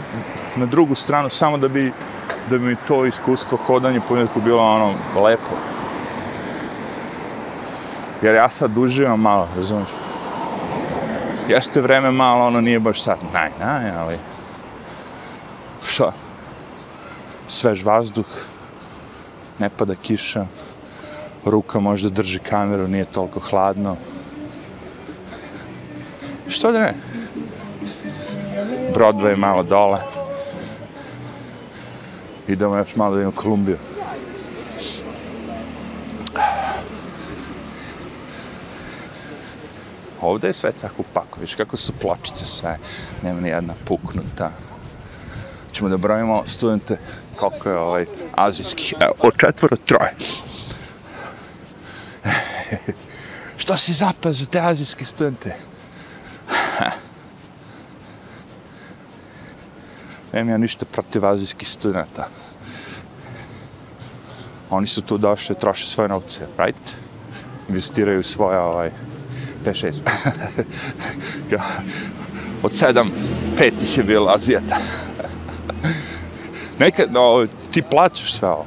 [0.55, 1.93] na drugu stranu samo da bi
[2.49, 5.55] da bi mi to iskustvo hodanje ponekad bilo ono lepo.
[8.21, 9.89] Jer ja sad uživam malo, razumiješ?
[11.47, 14.17] Jeste vreme malo, ono nije baš sad naj, naj, ali...
[15.85, 16.11] Šta?
[17.47, 18.25] Svež vazduh,
[19.59, 20.45] ne pada kiša,
[21.45, 23.97] ruka možda drži kameru, nije toliko hladno.
[26.47, 26.93] Što da ne?
[28.95, 30.22] Broadway malo dole.
[32.47, 33.77] Idemo još malo da Kolumbiju.
[40.21, 42.77] Ovde je sve cako pako, viš kako su pločice sve,
[43.23, 44.51] nema ni jedna puknuta.
[45.71, 46.97] Ćemo da brojimo studente
[47.35, 48.95] koliko je ovaj azijski.
[48.99, 50.13] Evo, od četvora troje.
[53.57, 55.55] Što si zapao za te azijske studente?
[60.33, 62.27] Nemam ja ništa protiv azijskih studenta.
[64.69, 66.93] Oni su tu došli, troše svoje novce, right?
[67.69, 68.91] Investiraju svoje, ovaj,
[69.65, 69.93] 5-6.
[72.63, 73.11] Od sedam,
[73.57, 74.77] pet ih je bilo Azijata.
[76.79, 78.65] Nekad, no, ti plaćaš sve ovo.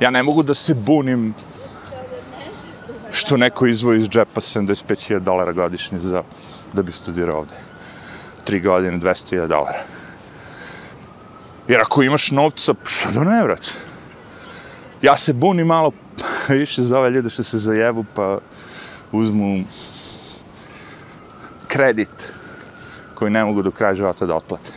[0.00, 1.34] Ja ne mogu da se bunim
[3.10, 6.22] što neko izvoji iz džepa 75.000 dolara godišnje za
[6.72, 7.71] da bi studirao ovde.
[8.44, 9.82] Tri godine, 200.000 dolara.
[11.68, 13.70] Jer ako imaš novca, što da ne, vrat?
[15.02, 15.92] Ja se bunim malo
[16.48, 18.38] više za ove ljude što se zajevu, pa
[19.12, 19.64] uzmu
[21.68, 22.32] kredit
[23.14, 24.70] koji ne mogu do kraja života da otplate.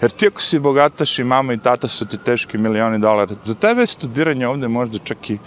[0.00, 3.54] Jer ti ako si bogataš i mama i tata su ti teški milioni dolara, za
[3.54, 5.38] tebe je studiranje ovde možda čak i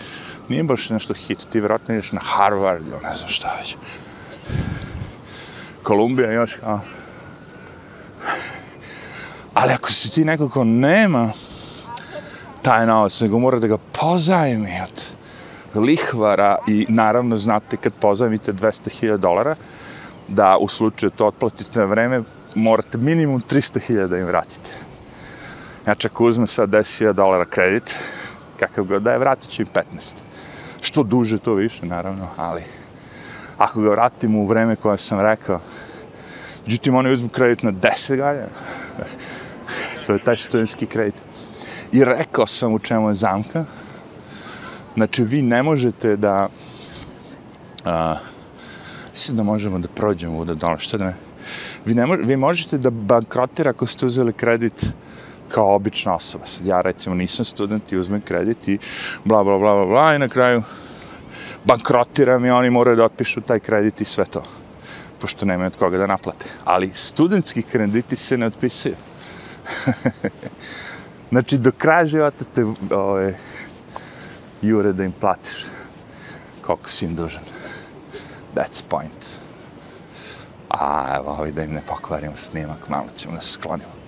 [0.49, 3.75] nije baš nešto hit, ti vjerojatno ideš na Harvard ili ne znam šta već.
[5.83, 6.79] Kolumbija još kao...
[9.53, 11.31] Ali ako si ti neko ko nema
[12.61, 19.17] taj novac, nego mora da ga pozajmi od lihvara i naravno znate kad pozajmite 200.000
[19.17, 19.55] dolara,
[20.27, 22.21] da u slučaju to otplatite na vreme,
[22.55, 24.69] morate minimum 300.000 da im vratite.
[25.83, 27.99] Znači, ako uzme sad 10.000 dolara kredit,
[28.59, 29.83] kakav god da je, vratit će im 15
[30.83, 32.61] što duže to više, naravno, ali
[33.57, 35.59] ako ga vratim u vreme koje sam rekao,
[36.65, 38.47] međutim, oni uzmu kredit na 10 godina,
[40.07, 41.15] to je taj studentski kredit.
[41.91, 43.65] I rekao sam u čemu je zamka,
[44.95, 46.49] znači, vi ne možete da,
[47.85, 48.15] a,
[49.13, 51.15] mislim da možemo da prođemo ovdje dole, što da ne,
[51.85, 54.85] vi, ne vi možete da bankrotira ako ste uzeli kredit
[55.49, 56.45] kao obična osoba.
[56.45, 58.77] Sad ja recimo nisam student i uzmem kredit i
[59.23, 60.63] bla bla bla bla bla i na kraju
[61.65, 64.43] bankrotiram i oni moraju da otpišu taj kredit i sve to.
[65.23, 66.45] Pošto nemaju od koga da naplate.
[66.65, 68.95] Ali studentski krediti se ne otpisuju.
[71.31, 73.37] znači do kraja života te ove,
[74.61, 75.65] jure da im platiš
[76.61, 77.43] koliko si im dužan.
[78.55, 79.29] That's point.
[80.69, 84.03] A evo, ovi da im ne pokvarimo snimak, malo ćemo da se sklonimo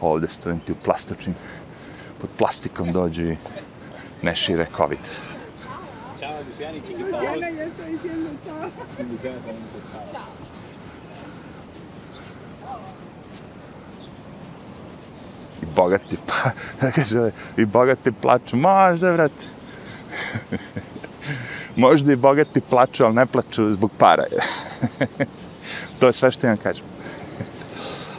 [0.00, 1.34] ovde studenti u plastičnim,
[2.20, 3.36] pod plastikom dođu i
[4.22, 4.98] ne šire COVID.
[15.62, 16.50] I bogati, pa,
[16.94, 19.46] kaže, i bogati plaču, možda, vrati.
[21.76, 24.24] možda i bogati plaču, ali ne plaču zbog para.
[26.00, 26.84] to je sve što imam kažem.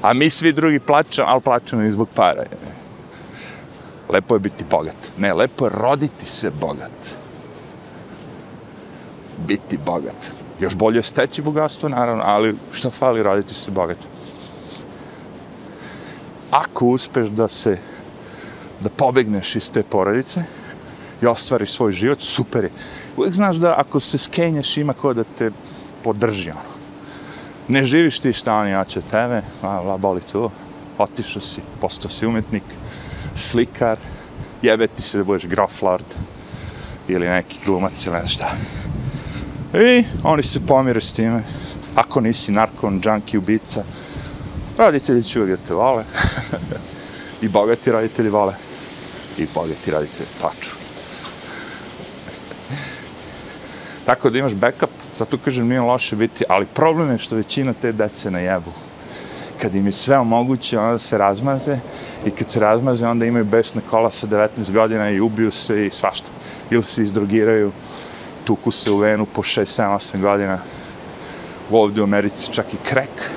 [0.02, 2.44] A mi svi drugi plaćamo, ali plaćamo i zbog para.
[4.10, 4.96] Lepo je biti bogat.
[5.18, 7.21] Ne, lepo je roditi se bogat
[9.48, 10.32] biti bogat.
[10.60, 13.98] Još bolje steći bogatstvo, naravno, ali što fali raditi se bogat?
[16.52, 17.78] Ako uspeš da se,
[18.80, 20.44] da pobegneš iz te porodice
[21.22, 22.72] i ostvariš svoj život, super je.
[23.18, 25.52] Uvijek znaš da ako se skenješ ima ko da te
[26.04, 26.72] podrži, ono.
[27.68, 30.52] Ne živiš ti šta oni jače tebe, la, la, boli to,
[30.98, 32.64] otišao si, postao si umetnik,
[33.36, 33.98] slikar,
[34.62, 36.06] jebe ti se da budeš groflord
[37.08, 38.52] ili neki glumac ili ne šta.
[39.74, 41.44] I oni se pomire s time.
[41.96, 43.84] Ako nisi narkon, džanki, ubica,
[44.78, 46.04] roditelji će uvijek te vale.
[47.42, 48.54] I bogati roditelji vale.
[49.38, 50.76] I bogati roditelji plaču.
[54.06, 57.92] Tako da imaš backup, zato kažem nije loše biti, ali problem je što većina te
[57.92, 58.72] dece na jebu.
[59.62, 61.80] Kad im je sve omoguće, onda se razmaze
[62.26, 65.92] i kad se razmaze, onda imaju besne kola sa 19 godina i ubiju se i
[65.92, 66.28] svašta.
[66.72, 67.72] Ili se izdrogiraju,
[68.46, 70.60] tuku se u venu po 6, 7, 8 godina.
[71.72, 73.32] Ovdje u Americi čak i krek.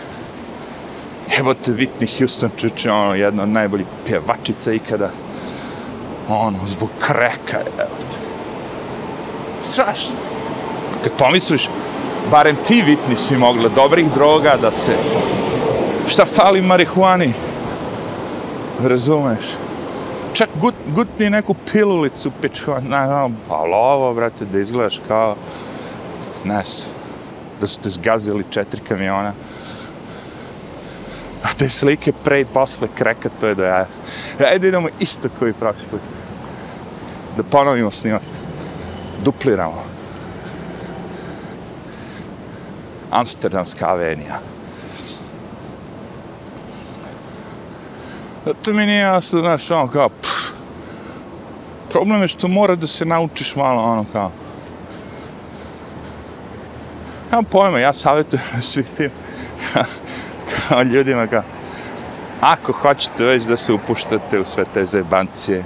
[1.36, 5.10] Jebote, Whitney Houston čuče, ono, jedna od najboljih pjevačica ikada.
[6.28, 8.16] Ono, zbog kreka, jebote.
[9.62, 10.14] Strašno.
[11.02, 11.68] Kad pomisliš,
[12.30, 14.96] barem ti Whitney si mogla dobrih droga da se...
[16.06, 17.32] Šta fali marihuani?
[18.82, 19.44] Razumeš?
[20.34, 25.36] Čak gut, gutni neku pilulicu, pičko, ne znam, ali ovo, brate, da izgledaš kao,
[26.44, 26.92] ne znam,
[27.60, 29.32] da su te zgazili četiri kamiona.
[31.42, 33.86] A te slike pre i posle kreka, to je da ja...
[34.50, 36.00] Ajde idemo isto koji prošli put.
[37.36, 38.22] Da ponovimo snimak.
[39.24, 39.84] Dupliramo.
[43.10, 44.53] Amsterdamska avenija.
[48.44, 50.52] Zato mi nije jasno, znaš, ono kao, pff,
[51.90, 54.30] problem je što mora da se naučiš malo, ono kao,
[57.30, 59.10] nemam pojma, ja savjetujem svih tim
[60.68, 61.42] kao ljudima kao
[62.44, 65.64] ako hoćete već da se upuštate u sve te zebancije,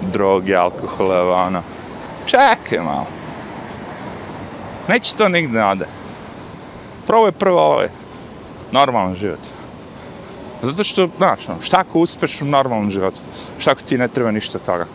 [0.00, 1.62] droge, alkohole, ono,
[2.26, 3.06] čekaj malo.
[4.88, 5.86] Neće to nigde ode.
[7.06, 7.88] Prvo je prvo ovaj
[8.72, 9.53] normalan život.
[10.62, 13.16] Zato što, znaš, ono, šta ako uspeš u normalnom životu?
[13.58, 14.86] Šta ako ti ne treba ništa toga?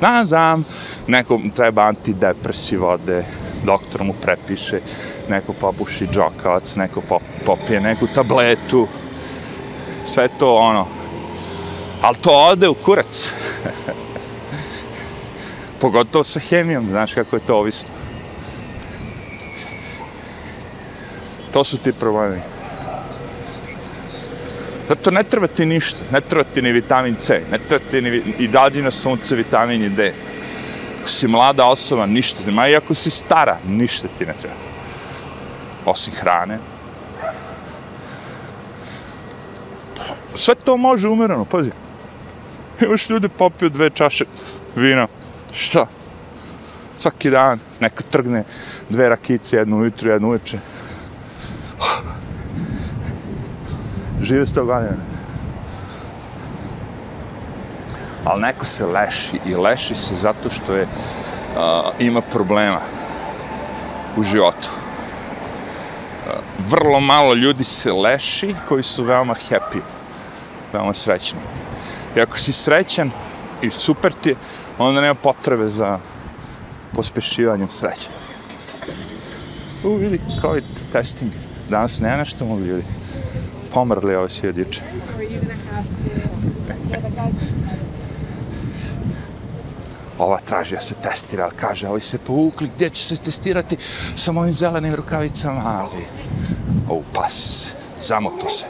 [0.00, 0.64] Da, znam,
[1.06, 3.24] nekom treba antidepresiv vode,
[3.64, 4.80] doktor mu prepiše,
[5.28, 8.86] neko popuši džokavac, neko pop, popije neku tabletu,
[10.06, 10.86] sve to ono,
[12.02, 13.32] ali to ode u kurac.
[15.80, 17.90] Pogotovo sa hemijom, znaš kako je to ovisno.
[21.52, 22.57] To su ti problemi.
[24.88, 28.22] Zato ne treba ti ništa, ne treba ti ni vitamin C, ne treba ti ni
[28.38, 30.12] i dađi na sunce vitamin D.
[31.00, 34.56] Ako si mlada osoba, ništa ti, ma i ako si stara, ništa ti ne treba.
[35.84, 36.58] Osim hrane.
[40.34, 41.70] Sve to može umereno, pazi.
[42.80, 44.24] Imaš ljudi popio dve čaše
[44.76, 45.06] vina.
[45.52, 45.86] Šta?
[46.98, 48.44] Svaki dan neko trgne
[48.88, 50.58] dve rakice, jednu ujutru, jednu uveče.
[54.20, 54.96] Žive sto godina.
[58.24, 60.86] Ali neko se leši i leši se zato što je
[61.56, 62.80] a, ima problema
[64.16, 64.68] u životu.
[66.26, 66.30] A,
[66.68, 69.80] vrlo malo ljudi se leši koji su veoma happy,
[70.72, 71.38] veoma srećni.
[72.16, 73.10] I ako si srećan
[73.62, 74.36] i super ti,
[74.78, 75.98] onda nema potrebe za
[76.92, 78.08] pospešivanjem sreće.
[79.84, 81.32] U, vidi, COVID testing.
[81.70, 82.84] Danas nema nešto mogu ljudi
[83.74, 84.82] pomrli ove sjediče.
[90.18, 93.76] Ova traži da se testira, ali kaže, ovi se povukli, gdje će se testirati
[94.16, 96.04] sa mojim zelenim rukavicama, ali...
[96.88, 98.64] O, pas se, zamoto se.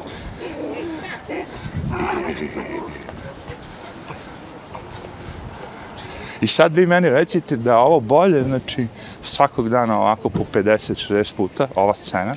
[6.40, 8.86] I sad vi meni recite da ovo bolje, znači
[9.22, 12.34] svakog dana ovako po 50-60 puta, ova scena,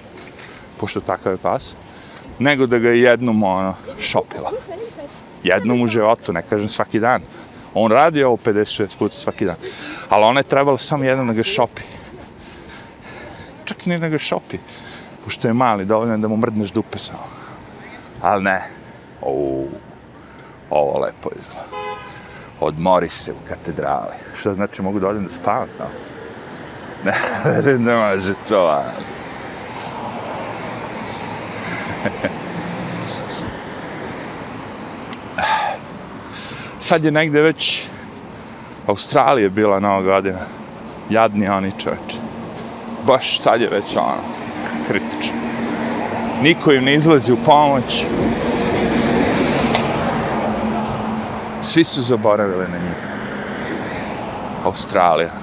[0.79, 1.75] pošto takav je pas,
[2.41, 4.51] nego da ga jednom ono, šopila.
[5.43, 7.21] Jednom u životu, ne kažem svaki dan.
[7.73, 9.55] On radi ovo 56 puta svaki dan.
[10.09, 11.81] Ali ona je trebala samo jednom da ga šopi.
[13.65, 14.57] Čak i ne da ga šopi.
[15.23, 17.27] Pošto je mali, dovoljno da mu mrdneš dupe samo.
[18.21, 18.61] Ali ne.
[19.21, 19.67] Ou,
[20.69, 21.81] ovo lepo izgleda.
[22.59, 24.15] Odmori se u katedrali.
[24.39, 25.89] Šta znači, mogu da odem da spavam tamo?
[27.65, 29.20] Ne, ne može to, ali.
[36.79, 37.87] Sad je negde već
[38.87, 40.39] Australija bila nova godina.
[41.09, 42.17] Jadni oni čoveče.
[43.07, 44.21] Baš sad je već ono,
[44.87, 45.35] kritično.
[46.43, 48.05] Niko im ne izlazi u pomoć.
[51.63, 52.97] Svi su zaboravili na njih.
[54.65, 55.40] Australija.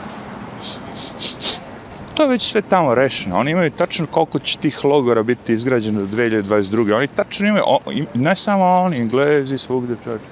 [2.18, 3.38] To je već sve tamo rešeno.
[3.38, 6.94] Oni imaju tačno koliko će tih logora biti izgrađeno do 2022.
[6.94, 10.24] Oni tačno imaju, o, im, ne samo oni, Englezi, svugde čovječe.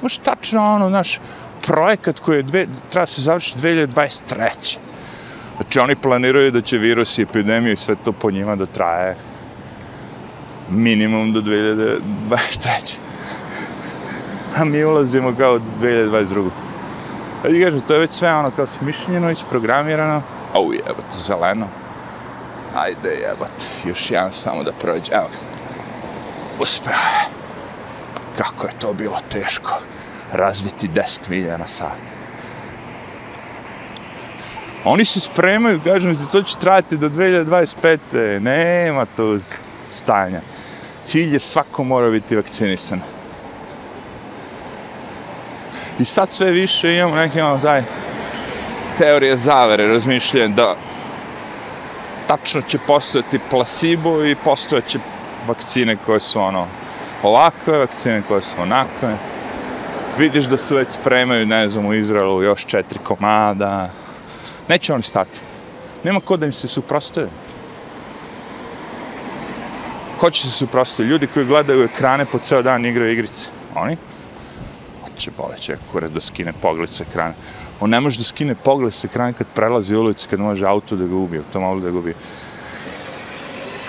[0.00, 1.20] Imaš tačno ono, naš
[1.66, 4.78] projekat koji je dve, treba se završiti 2023.
[5.56, 9.16] Znači oni planiraju da će virus i epidemija i sve to po njima da traje
[10.70, 12.96] minimum do 2023.
[14.56, 16.50] A mi ulazimo kao 2022.
[17.44, 20.22] Ja ti kažem, to je već sve ono kao smišljeno, isprogramirano.
[20.52, 21.68] Au jebate, zeleno.
[22.76, 25.12] Ajde jebate, još jedan samo da prođe.
[25.12, 25.38] Evo ga.
[26.62, 27.28] Uspeo je.
[28.38, 29.72] Kako je to bilo teško
[30.32, 31.98] razviti 10 milija na sat.
[34.84, 38.40] Oni se spremaju, kažem ti, to će trajati do 2025.
[38.40, 39.38] Nema to
[39.92, 40.40] stajanja.
[41.04, 43.00] Cilj je svako mora biti vakcinisan.
[45.98, 47.82] I sad sve više imamo neki ono taj
[49.02, 50.76] teorije zavere, razmišljam da
[52.26, 54.98] tačno će postojati placebo i postojaće
[55.46, 56.66] vakcine koje su ono
[57.22, 59.16] ovakve, vakcine koje su onakve.
[60.18, 63.90] Vidiš da su već spremaju, ne znam, u Izraelu još četiri komada.
[64.68, 65.40] Neće oni stati.
[66.04, 67.28] Nema ko da im se suprostaje.
[70.20, 71.08] Ko će se suprostaje?
[71.08, 73.46] Ljudi koji gledaju ekrane po ceo dan igraju igrice.
[73.74, 73.96] Oni?
[75.02, 77.34] Hoće boleće, kure da skine pogled sa ekrana.
[77.82, 81.06] On ne može da skine pogled sa ekrana kad prelazi ulicu, kad može auto da
[81.06, 82.14] ga ubije, automobil da ga ubije.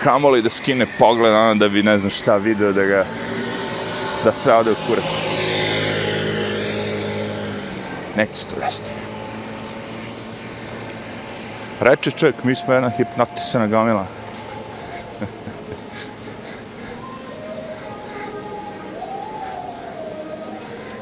[0.03, 3.05] Kamoli da skine pogled, ono da bi ne znam šta video, da ga...
[4.23, 5.05] da sve ode u kurac.
[8.17, 8.89] Neće se to desiti.
[11.79, 14.07] Reče čovjek, mi smo jedna hipnotisana gomila.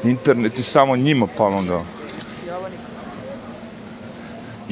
[0.12, 1.84] Internet je samo njima pomogao.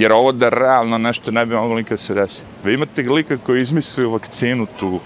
[0.00, 2.46] Jer ovo da realno nešto ne bi moglo nikad se desiti.
[2.64, 5.00] Vi imate lika koji je izmislio vakcinu tu,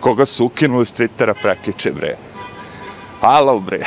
[0.00, 2.16] koga su ukinuli s Twittera prekiče, bre.
[3.20, 3.84] Halo, bre.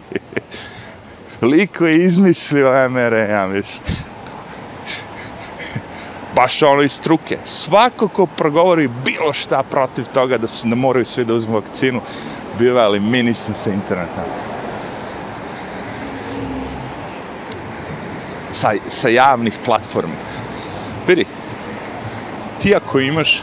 [1.50, 3.82] Liko je izmislio MRE, ja mislim.
[6.36, 7.38] Baš ono iz struke.
[7.44, 12.00] Svako ko progovori bilo šta protiv toga da se ne moraju svi da uzmu vakcinu,
[12.58, 14.49] biva eliminisan sa interneta.
[18.52, 20.14] Sa, sa javnih platformi.
[21.06, 21.24] Vidi,
[22.62, 23.42] ti ako imaš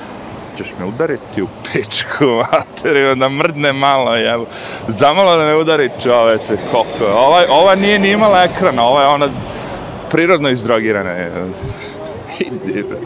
[0.58, 4.46] ćeš me udariti u pečku, mater, da mrdne malo, jevo.
[4.88, 7.06] Zamalo da me udari čoveče, koliko.
[7.06, 9.28] Ova, ova nije ni imala ekrana, ova je ona
[10.12, 11.12] prirodno izdrogirana.
[11.12, 11.32] Jel.
[12.40, 12.98] Idi, bre.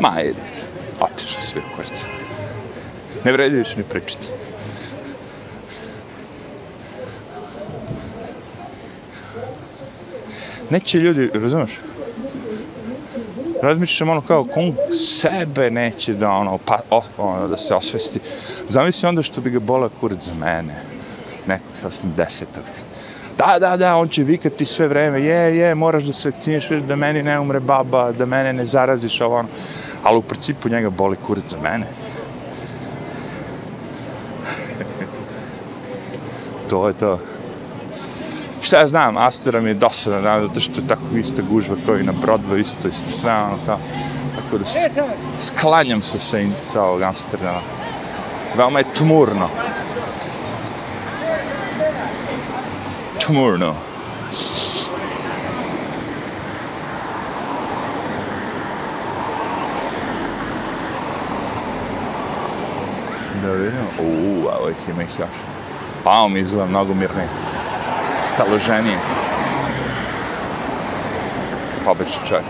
[0.00, 0.38] Ma, idi.
[1.00, 2.06] Otišao svi u kurca.
[3.24, 4.28] Ne vredi više ni pričati.
[10.70, 11.80] Neće ljudi, razumeš?
[13.62, 18.20] Razmišljaš ono kao, kom sebe neće da ono, pa, o, ono, da se osvesti.
[18.68, 20.82] Zamisli onda što bi ga bola kurac za mene.
[21.46, 22.62] Nekog sasvim desetog.
[23.38, 26.96] Da, da, da, on će vikati sve vreme, je, je, moraš da se vakciniš, da
[26.96, 29.48] meni ne umre baba, da mene ne zaraziš, ovo ono.
[30.02, 31.86] Ali u principu njega boli kurac za mene.
[36.70, 37.18] to je to.
[38.68, 41.98] Šta ja znam, Astera mi je dosadan, da, zato što je tako ista gužva kao
[41.98, 43.78] i na Broadway, isto, isto sve, ono, kao.
[44.36, 44.64] Tako da
[45.40, 46.36] sklanjam se sa,
[46.72, 47.60] sa ovog Amsterdama.
[48.56, 49.48] Veoma je tmurno.
[53.26, 53.74] Tmurno.
[63.42, 63.88] Da vidimo.
[64.00, 65.28] Uuu, ovo ih ima ih još.
[66.04, 67.28] Pa, ovo mi izgleda mnogo mirnije.
[68.22, 68.98] Staloženije.
[71.84, 72.46] Pobeći čovjek.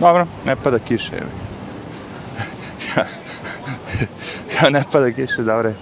[0.00, 1.30] Dobro, ne pada kiše, evi.
[4.62, 5.72] ja ne pada kiše, dobro.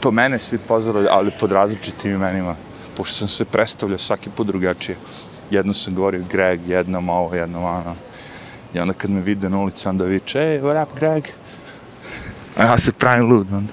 [0.00, 2.56] To mene svi pozdravljaju, ali pod različitim imenima.
[2.96, 4.96] Pošto sam se predstavljao svaki put drugačije.
[5.50, 7.94] Jedno sam govorio Greg, jednom ovo, jednom ono.
[8.74, 11.24] I onda kad me vide na ulici, onda viče, ej, what up, Greg?
[12.56, 13.72] A ja se pravim lud, onda.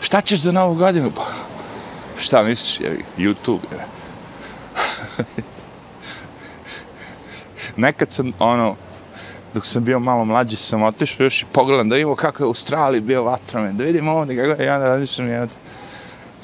[0.00, 1.10] Šta ćeš za novu godinu?
[1.16, 1.26] Pa,
[2.18, 3.86] šta misliš, je, YouTube, je.
[7.76, 8.76] Nekad sam, ono,
[9.54, 12.48] dok sam bio malo mlađi, sam otišao još i pogledam da vidimo kako je u
[12.48, 15.40] Australiji bio vatromet, da vidimo ovdje kako je, ja ne različan je.
[15.40, 15.48] What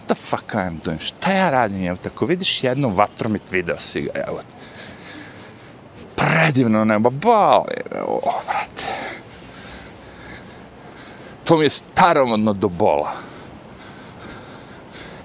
[0.06, 1.00] the fuck I am doing?
[1.00, 4.40] Šta ja radim, evo, tako vidiš jedno vatromet, video si ga, evo.
[6.50, 8.84] Predivno nebo, bale, evo, brate.
[11.44, 13.12] To mi je staromodno do bola.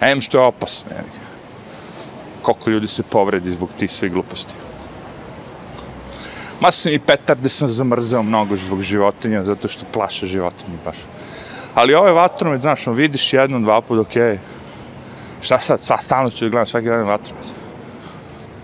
[0.01, 1.09] Em što je opasno, evo.
[2.41, 4.53] Koliko ljudi se povredi zbog tih svih gluposti.
[6.59, 10.97] Ma sam i petarde sam zamrzao mnogo zbog životinja, zato što plaše životinje baš.
[11.73, 14.21] Ali ove vatromet, znaš, on vidiš jednom, dva put, okej.
[14.21, 14.37] Okay.
[15.41, 17.45] Šta sad, sad stalno ću da gledam svaki dan vatromet.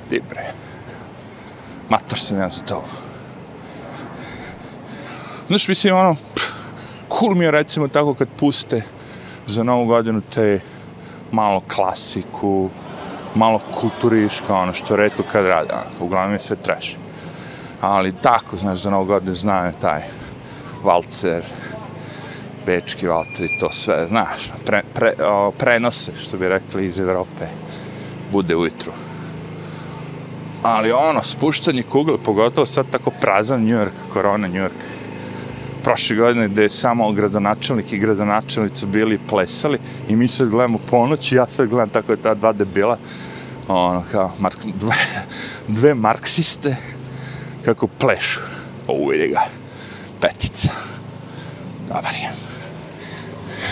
[0.09, 0.60] Ti bre.
[1.91, 2.83] Mator sam ja za to.
[5.47, 6.15] Znaš, mislim, ono,
[7.19, 8.81] cool mi je recimo tako kad puste
[9.47, 10.59] za novu godinu te
[11.31, 12.69] malo klasiku,
[13.35, 17.01] malo kulturiška, ono što redko kad rade, ono, pa uglavnom je sve trash
[17.81, 20.01] ali tako, znaš, za novu godinu znaju taj
[20.83, 21.43] valcer,
[22.65, 27.47] bečki valcer i to sve, znaš, pre, pre, o, prenose, što bi rekli iz Evrope,
[28.31, 28.91] bude ujutru.
[30.61, 34.71] Ali ono, spuštanje kugle, pogotovo sad tako prazan New York, korona New York,
[35.83, 41.31] prošle godine gde je samo gradonačelnik i gradonačelnica bili plesali i mi sad gledamo ponoć
[41.31, 42.97] i ja sad gledam tako je ta dva debila,
[43.67, 45.25] ono kao, mark, dve,
[45.67, 46.75] dve marksiste,
[47.65, 48.39] kako plešu.
[48.87, 49.41] O, vidi ga.
[50.21, 50.69] Petica.
[51.87, 52.31] Dobar je.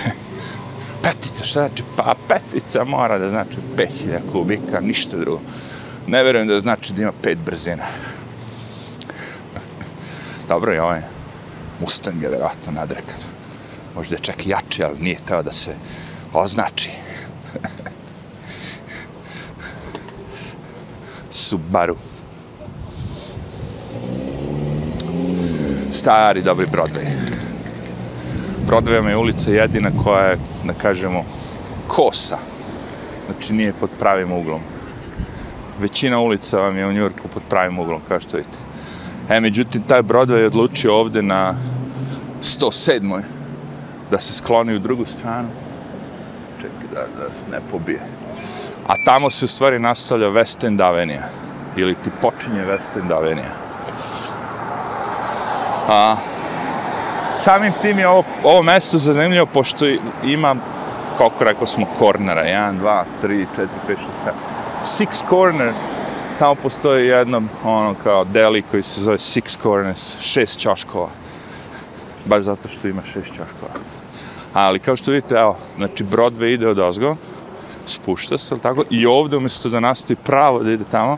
[1.03, 1.83] Petica, šta znači?
[1.95, 5.41] Pa petica mora da znači 5000 kubika, ništa drugo.
[6.09, 7.83] Ne verujem da znači da ima pet brzina.
[10.47, 11.01] Dobro je ovaj
[11.79, 13.17] Mustang je vjerojatno nadrekan.
[13.95, 15.75] Možda je čak i jači, ali nije teo da se
[16.33, 16.91] označi.
[21.31, 21.95] Subaru.
[25.91, 27.07] stari dobri Broadway.
[28.67, 31.25] Broadway je ulica jedina koja je, da kažemo,
[31.87, 32.37] kosa.
[33.25, 34.61] Znači nije pod pravim uglom.
[35.79, 38.57] Većina ulica vam je u Njurku pod pravim uglom, kao što vidite.
[39.29, 41.55] E, međutim, taj Broadway je odlučio ovde na
[42.41, 43.21] 107.
[44.11, 45.49] da se skloni u drugu stranu.
[46.61, 47.99] Čekaj da, da se ne pobije.
[48.87, 51.21] A tamo se u stvari nastavlja West End Avenue.
[51.75, 53.51] Ili ti počinje West End Avenue.
[55.87, 56.15] A,
[57.37, 59.85] samim tim je ovo, ovo mesto zanimljivo, pošto
[60.23, 60.55] ima,
[61.17, 64.31] kako rekao smo, kornera, 1, 2, 3, 4, 5, 6, 7,
[64.83, 65.73] six corner,
[66.39, 71.09] tamo postoji jedno, ono, kao deli koji se zove six corners, šest čaškova,
[72.25, 73.71] baš zato što ima šest čaškova.
[74.53, 77.15] Ali, kao što vidite, evo, znači, Broadway ide od ozgo,
[77.87, 81.17] spušta se, tako, i ovde, umjesto da nastavi pravo da ide tamo,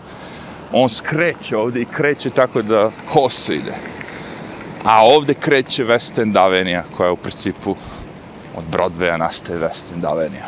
[0.74, 3.74] on skreće ovde i kreće tako da koso ide.
[4.84, 7.76] A ovde kreće West End Avenija, koja je u principu
[8.56, 10.46] od Broadwaya nastaje West End Avenija.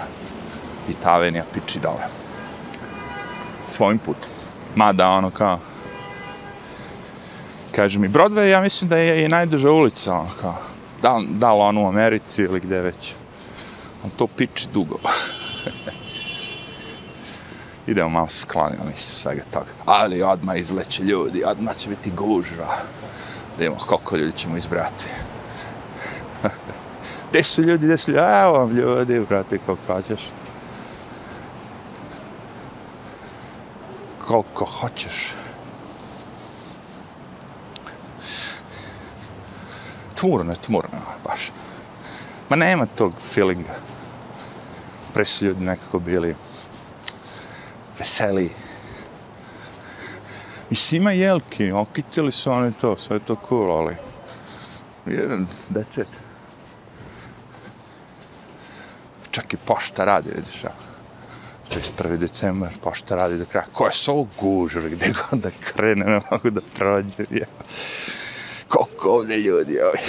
[0.90, 2.23] I ta Avenija piči dole.
[3.68, 4.30] Svojim putem.
[4.76, 5.60] Mada ono kao...
[7.76, 10.56] Kaže mi, Broadway, ja mislim da je i najduža ulica, ono kao...
[11.02, 13.14] Da, da li ono u Americi ili gde već.
[14.04, 15.00] Ali to piči dugo.
[17.88, 19.66] Idemo malo sklanjamo iz svega toga.
[19.86, 22.78] Ali odmah izleće ljudi, odmah će biti gužva
[23.58, 25.06] da vidimo koliko ljudi ćemo izbrati.
[27.30, 30.22] gde su ljudi, gde su ljudi, evo vam ljudi, brate, koliko hoćeš.
[34.34, 35.34] Koliko hoćeš.
[40.16, 41.52] Tmurno je tmurno, baš.
[42.50, 43.76] Ma nema tog feelinga.
[45.14, 46.36] Pre su ljudi nekako bili
[48.00, 48.52] veseli,
[50.70, 53.96] Mislim, ima jelki, okitili su oni to, sve to cool, ali...
[55.06, 56.08] Jedan, that's it.
[59.32, 60.93] Čak i pošta radi, vidiš, a.
[61.74, 62.18] 31.
[62.18, 63.66] decembar, pošta radi do kraja.
[63.74, 67.46] Ko je s ovog gužur, gde god da krene, ne mogu da prođe, ja.
[68.68, 70.00] Koliko ovde ljudi, ovi.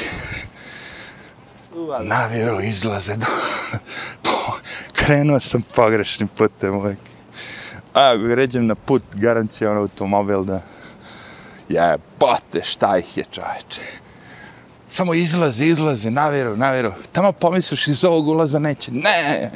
[2.02, 3.26] Navjero izlaze do...
[4.92, 6.98] Krenuo sam pogrešnim putem, uvijek.
[7.94, 10.60] A, ako ređem na put, garancija on automobil da...
[11.68, 13.80] Je, bote, šta ih je čoveče.
[14.88, 16.92] Samo izlazi, izlazi, navjeru, navjeru.
[17.12, 18.92] Tamo pomisliš iz ovog ulaza neće.
[18.92, 19.50] Ne,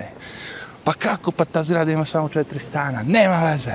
[0.88, 3.02] Pa kako, pa ta zgrada ima samo četiri stana.
[3.02, 3.72] Nema veze.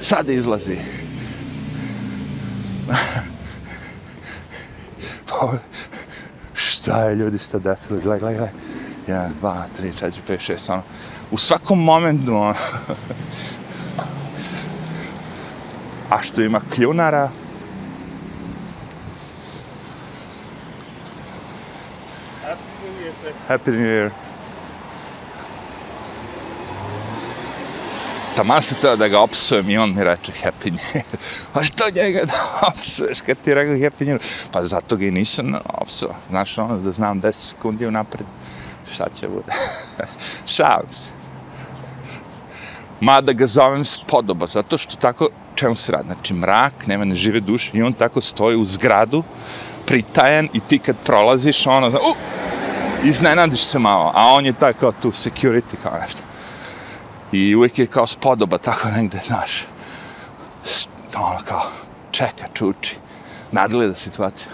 [0.00, 0.78] Sada izlazi.
[5.28, 5.52] Pa,
[6.54, 8.00] šta je ljudi, šta desilo?
[8.00, 8.48] Gle, gle, gle.
[9.06, 10.82] Jedan, dva, tri, četiri, pet, šest, ono.
[11.30, 12.54] U svakom momentu, ono.
[16.10, 17.30] A što ima kljunara?
[22.44, 23.32] Happy New Year.
[23.48, 24.27] Happy New Year.
[28.38, 31.02] Tama se da ga opsujem i on mi reče Happy New Year.
[31.02, 34.22] A pa što njega da opsuješ kad ti rekao Happy New Year?
[34.52, 36.14] Pa zato ga i nisam opsuo.
[36.28, 38.26] Znaš, ono, da znam 10 sekundi unapred
[38.92, 39.52] šta će bude.
[40.54, 41.10] Šalim se.
[43.00, 46.06] Mada ga zovem spodoba, zato što tako, čemu se radi?
[46.06, 49.24] Znači, mrak, nema ne žive duše i on tako stoji u zgradu,
[49.86, 52.16] pritajan i ti kad prolaziš, ono, zna, uh,
[53.04, 56.28] iznenadiš se malo, a on je tako kao tu, security, kao nešto.
[57.32, 59.66] I uvijek je kao spodoba, tako negde, znaš,
[61.16, 61.62] ono kao,
[62.10, 62.96] čeka, čuči,
[63.52, 64.48] nadgleda situaciju.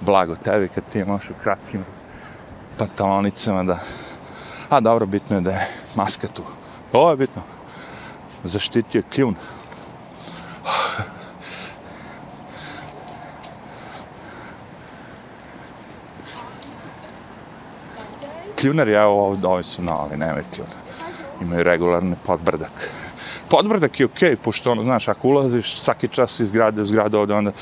[0.00, 1.84] Blago tebi kad ti možeš u kratkim
[2.78, 3.78] pantalonicama da...
[4.68, 6.42] A dobro, bitno je da je maska tu.
[6.92, 7.42] Ovo je bitno.
[8.44, 9.34] Zaštitio kljun.
[18.60, 20.87] Kljunar ja ovo, ovi su novi, nemoj kljun.
[21.42, 22.90] Imaju regularni podbrdak.
[23.48, 27.18] Podbrdak je okej, okay, pošto ono, znaš, ako ulaziš svaki čas iz grade u zgradu
[27.18, 27.52] ovde, onda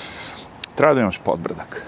[0.75, 1.83] treba da imaš podbrdak.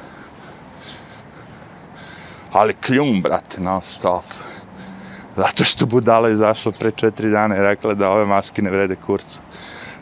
[2.53, 4.25] Ali kljun, brate, non stop.
[5.37, 9.41] Zato što budala izašla pre četiri dana i rekla da ove maske ne vrede kurcu.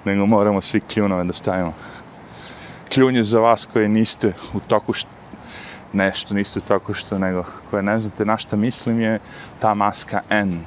[0.05, 1.73] Nego moramo svi kljunove da stavimo.
[2.95, 5.09] Kljun je za vas koji niste u toku što
[5.93, 9.19] nešto, niste u toku što, nego koje ne znate na šta mislim je
[9.61, 10.61] ta maska N,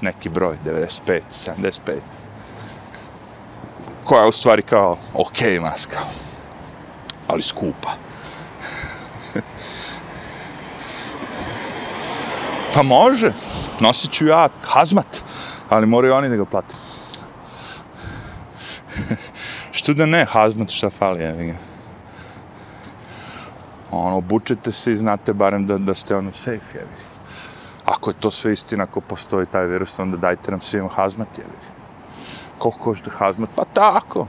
[0.00, 1.78] neki broj, 95, 75.
[4.04, 5.98] Koja je u stvari kao ok maska,
[7.28, 7.90] ali skupa.
[12.74, 13.32] Pa može,
[13.80, 15.24] nosit ću ja hazmat,
[15.68, 16.74] ali moraju oni da ga plate.
[19.76, 21.54] što da ne, hazmat šta fali, evi ga.
[23.90, 27.05] Ono, obučete se i znate barem da, da ste ono safe, evi
[27.86, 31.46] Ako je to sve istina, ako postoji taj virus, onda dajte nam svima hazmat, jel?
[32.58, 33.50] Koliko košta hazmat?
[33.56, 34.26] Pa tako.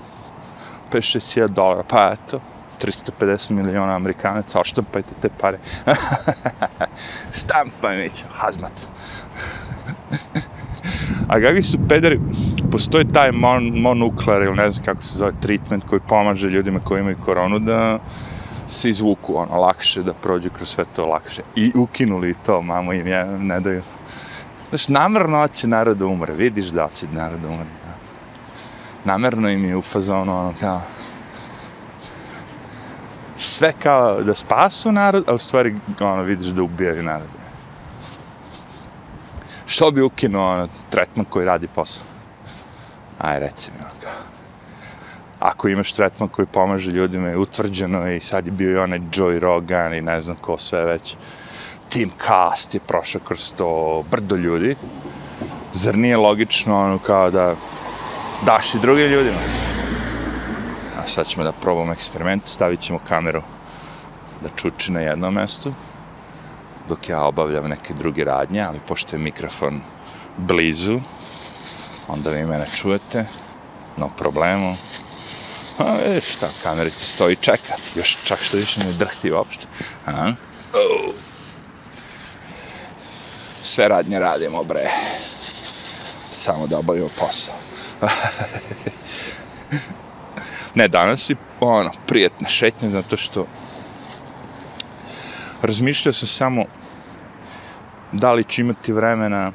[0.91, 2.39] 5-6 dolara, pa eto.
[2.81, 5.57] 350 miliona amerikanaca, oštampajte te pare.
[7.39, 8.71] Štampaj mi ću, hazmat.
[11.27, 12.19] A kakvi su pederi,
[12.71, 16.99] postoji taj mon, monuklear ili ne znam kako se zove treatment koji pomaže ljudima koji
[16.99, 17.99] imaju koronu da
[18.67, 21.41] se izvuku ono lakše, da prođu kroz sve to lakše.
[21.55, 23.83] I ukinuli to, mamo im je, ne daju.
[24.69, 27.65] Znaš, namrno će narod da umre, vidiš da će narod da umre.
[27.65, 27.93] Da.
[29.11, 30.81] Namerno im je u fazonu ono kao,
[33.37, 37.27] sve kao da spasu narod, a u stvari ono, vidiš da ubijaju narod.
[39.65, 42.03] Što bi ukinuo ono, tretman koji radi posao?
[43.19, 44.26] Aj, reci mi ono kao.
[45.39, 49.39] Ako imaš tretman koji pomaže ljudima, je utvrđeno i sad je bio i onaj Joey
[49.39, 51.15] Rogan i ne znam ko sve već.
[51.89, 54.75] Tim Cast je prošao kroz to brdo ljudi.
[55.73, 57.55] Zar nije logično ono kao da
[58.45, 59.37] daš i drugim ljudima?
[60.99, 63.41] A sad ćemo da probamo eksperiment, stavit ćemo kameru
[64.41, 65.73] da čuči na jednom mestu,
[66.89, 69.81] dok ja obavljam neke druge radnje, ali pošto je mikrofon
[70.37, 70.99] blizu,
[72.07, 73.25] onda vi mene čujete,
[73.97, 74.75] no problemu.
[75.77, 79.65] Pa vidiš šta, kamerica stoji čeka, još čak što više ne drhti uopšte.
[80.05, 80.33] A?
[80.73, 81.13] Oh.
[83.63, 84.89] Sve radnje radimo, bre.
[86.31, 87.55] Samo da obavimo posao.
[90.75, 93.45] Ne, danas je ono, prijetna šetnja, zato što
[95.61, 96.63] razmišljao sam samo
[98.11, 99.51] da li ću imati vremena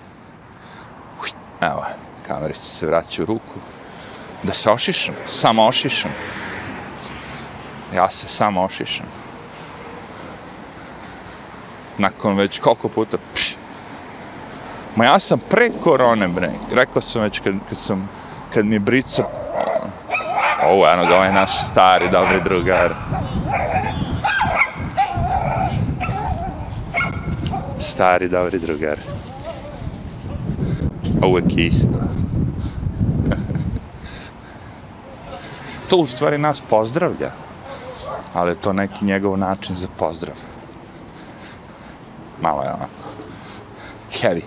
[1.60, 1.84] evo,
[2.28, 3.60] kamerica se vraća u ruku
[4.42, 6.10] da se ošišam, samo ošišam
[7.94, 9.06] ja se samo ošišam
[11.98, 13.56] nakon već koliko puta pš,
[14.96, 18.08] ma ja sam pre korone bre, rekao sam već kad, kad sam
[18.54, 19.24] kad mi brica
[20.64, 22.94] O, eno ga ovaj naš stari, dobri drugar.
[27.80, 28.96] Stari, dobri drugar.
[31.26, 31.98] Uvijek isto.
[35.92, 37.30] To u stvari nas pozdravlja.
[38.34, 40.34] Ali je to neki njegov način za pozdrav.
[42.40, 43.08] Malo je onako.
[44.12, 44.40] Heavy.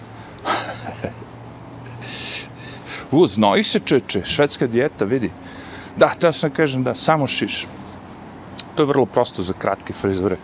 [3.11, 5.31] U, znoji se čeče, švedska dijeta, vidi.
[5.97, 7.67] Da, to ja sam kažem da, samo šiš.
[8.75, 10.37] To je vrlo prosto za kratke frizure.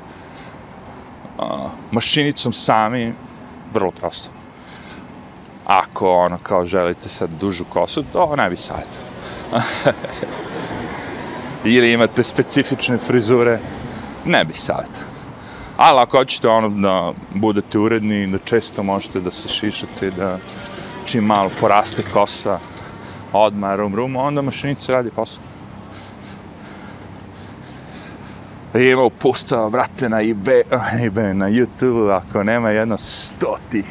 [1.37, 3.13] Uh, mašinicom sami,
[3.73, 4.29] vrlo prosto.
[5.65, 9.01] Ako ono kao želite sad dužu kosu, to ne bi savjetio.
[11.65, 13.59] Ili imate specifične frizure,
[14.25, 14.99] ne bi savjeta.
[15.77, 20.37] Ali ako hoćete ono da budete uredni, da često možete da se šišate, da
[21.05, 22.59] čim malo poraste kosa,
[23.33, 25.43] odmah rum rum, onda mašinica radi posao.
[28.73, 30.61] Ima upustava, brate, na eBay,
[31.03, 33.85] eBay, na YouTube, ako nema jedno stotih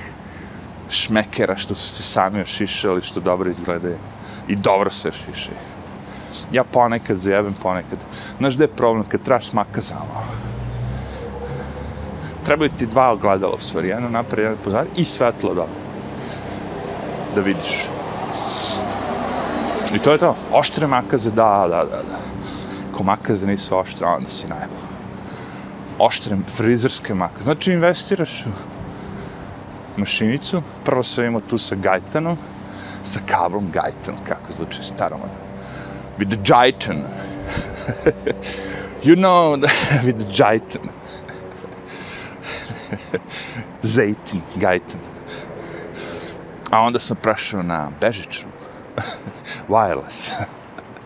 [0.90, 3.96] šmekera što su se sami ošišali, što dobro izgledaju.
[4.48, 5.69] I dobro se ošišaju.
[6.52, 7.98] Ja ponekad zajebem, ponekad.
[8.38, 10.24] Znaš gde je problem kad trebaš smaka za ovo?
[12.44, 15.66] Trebaju ti dva ogledala u stvari, jedno napred, jedno pozad i svetlo da
[17.34, 17.88] Da vidiš.
[19.94, 20.36] I to je to.
[20.52, 22.18] Oštre makaze, da, da, da, da.
[22.92, 24.90] Ako makaze nisu oštre, onda si najbolj.
[25.98, 27.42] Oštre frizerske makaze.
[27.42, 32.36] Znači investiraš u mašinicu, prvo sam imao tu sa gajtanom,
[33.04, 35.20] sa kablom gajtan, kako zvuči starom.
[36.20, 36.36] With the
[39.02, 39.56] you know,
[40.04, 40.90] with the gajtan.
[43.82, 45.00] Zejtin, gajtan.
[46.70, 48.50] A onda sam prašao na bežičnu.
[49.68, 50.30] wireless.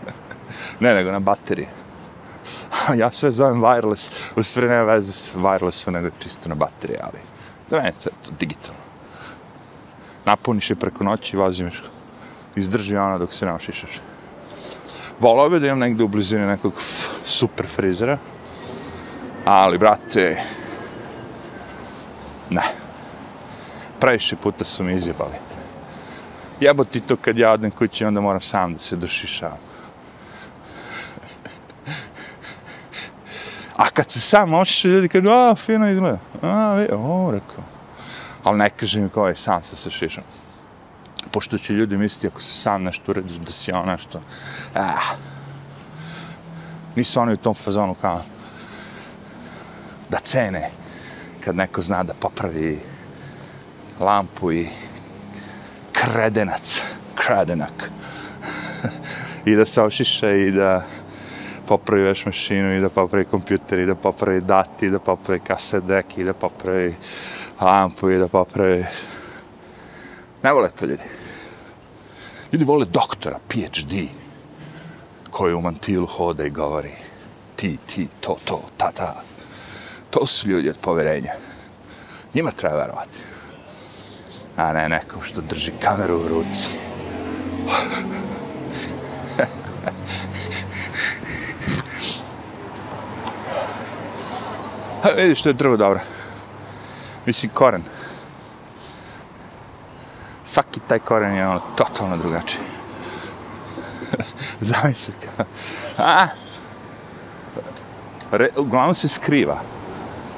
[0.81, 1.69] ne, nego na baterije.
[2.97, 7.19] ja sve zovem wireless, u stvari nema veze s wirelessom, nego čisto na baterije, ali
[7.71, 8.81] za mene je to digitalno.
[10.25, 11.83] Napuniš je preko noći i vaziš.
[12.57, 14.01] Izdrži ona dok se ne ošišaš.
[15.21, 16.73] Volao bi da imam negde u blizini nekog
[17.25, 18.19] super frizera,
[19.45, 20.43] ali, brate,
[22.51, 22.63] ne.
[24.01, 25.35] Previše puta su mi izjebali.
[26.61, 29.59] Jebo ti to kad ja odem kući, onda moram sam da se došišavam.
[33.77, 36.19] A kad se sam ošiša, ljudi kažu, a, fino izgleda.
[36.43, 37.65] A, vi, o, rekao.
[38.45, 40.25] Ali ne kaže mi ko je sam se se šišom.
[41.35, 44.21] Pošto će ljudi misliti, ako se sam nešto uradiš, da si ona nešto.
[44.75, 45.17] Ah.
[46.97, 48.23] Nisu oni u tom fazonu kao
[50.11, 50.71] da cene
[51.45, 52.79] kad neko zna da popravi
[54.01, 54.69] lampu i
[55.93, 56.83] kredenac,
[57.15, 57.91] kredenak.
[59.51, 60.85] I da se ošiša i da
[61.67, 66.19] popravi veš mašinu i da popravi kompjuter i da popravi dati i da popravi kasedek
[66.19, 66.95] i da popravi
[67.61, 68.85] lampu i da popravi...
[70.43, 71.24] Ne vole to ljudi.
[72.55, 74.07] Ljudi vole doktora, PhD,
[75.31, 76.93] koji u mantilu hoda i govori
[77.57, 79.15] ti, ti, to, to, ta, ta.
[80.11, 81.33] To su ljudi od poverenja.
[82.35, 83.19] Njima treba verovati
[84.57, 86.69] a ne nekom što drži kameru u ruci.
[95.03, 96.01] A vidiš, to je drvo dobro.
[97.27, 97.83] Mislim, koren.
[100.55, 102.63] Svaki taj koren je ono totalno drugačiji.
[104.71, 105.47] Zamisli kao.
[105.99, 106.27] A?
[108.31, 109.61] Re, uglavnom se skriva.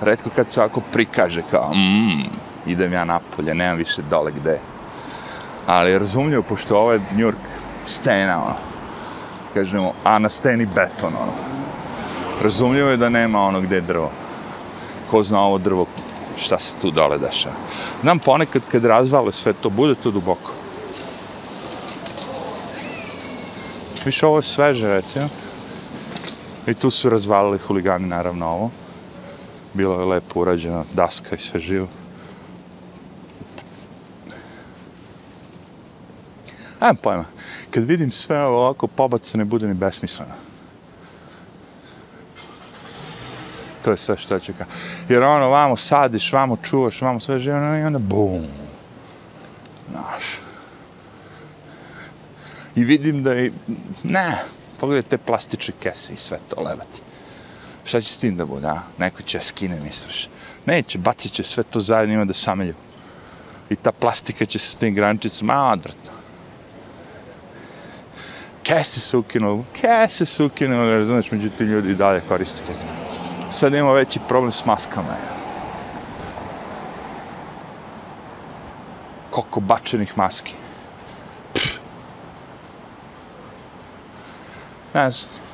[0.00, 2.24] Redko kad se ovako prikaže kao, mmm,
[2.66, 4.58] idem ja napolje, nemam više dole gde.
[5.66, 7.44] Ali razumljivo, pošto ovo je New York
[7.86, 8.56] stena, ono,
[9.54, 11.32] kažemo, a na steni beton, ono.
[12.42, 14.10] Razumljivo je da nema ono gde je drvo.
[15.10, 15.85] Ko zna ovo drvo,
[16.38, 17.54] šta se tu dole dešava.
[18.02, 20.52] Nam ponekad kad razvale sve to, bude to duboko.
[24.04, 25.28] Više ovo je sveže, recimo.
[26.66, 28.70] I tu su razvalili huligani, naravno, ovo.
[29.74, 31.88] Bilo je lepo urađeno, daska i sve živo.
[36.80, 37.24] Ajmo pojma.
[37.70, 40.34] Kad vidim sve ovako pobacane, bude mi besmisleno.
[43.86, 44.64] To je sve što ja čeka.
[45.08, 48.46] Jer ono, vamo sadiš, vamo čuvaš, vamo sve živo, ono, i onda bum.
[49.90, 50.40] Znaš.
[52.74, 53.52] I vidim da je,
[54.02, 54.42] ne,
[54.80, 57.02] pogledaj te plastične kese i sve to levati.
[57.84, 58.80] Šta će s tim da bude, a?
[58.98, 60.28] Neko će skine, misliš.
[60.64, 62.74] Neće, bacit će sve to zajedno, ima da samelju.
[63.70, 66.10] I ta plastika će se s tim grančicama, odvratno
[68.66, 73.05] kese se ukinuo, kese se ukinuo, razumiješ, međutim ljudi dalje koriste kese.
[73.50, 75.16] Sad imamo veći problem s maskama.
[79.30, 80.54] Koliko bačenih maski.
[81.52, 81.78] Pff.
[84.94, 85.46] Ne znam.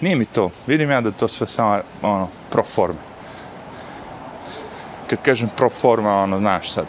[0.00, 0.50] Nije mi to.
[0.66, 2.98] Vidim ja da to sve samo, ono, pro forme.
[5.10, 6.86] Kad kažem pro forma, ono, znaš sad,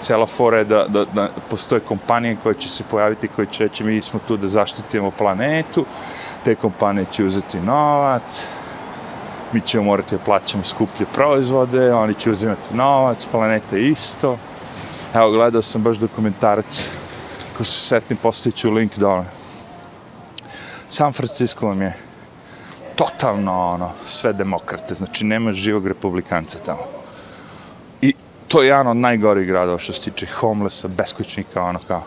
[0.00, 3.84] cela fora je da, da, da postoje kompanije koje će se pojaviti, koje će reći
[3.84, 5.84] mi smo tu da zaštitimo planetu,
[6.44, 8.46] te kompanije će uzeti novac,
[9.52, 14.38] mi ćemo morati da plaćamo skuplje proizvode, oni će uzimati novac, planeta isto.
[15.14, 16.88] Evo, gledao sam baš dokumentarac,
[17.56, 19.24] ko se setni, postavit ću link dole.
[20.88, 21.96] San Francisco vam je
[22.94, 26.84] totalno ono, sve demokrate, znači nema živog republikanca tamo.
[28.02, 28.14] I
[28.48, 32.02] to je jedan od najgorih gradova što se tiče homelessa, beskućnika, ono kao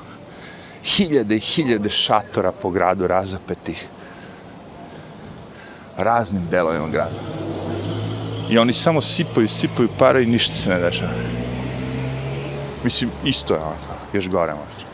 [0.83, 3.87] hiljade i hiljade šatora po gradu razapetih
[5.97, 7.19] raznim delovima grada.
[8.49, 11.11] I oni samo sipaju, sipaju pare i ništa se ne dešava.
[12.83, 13.75] Mislim, isto je ono,
[14.13, 14.85] još gore možda.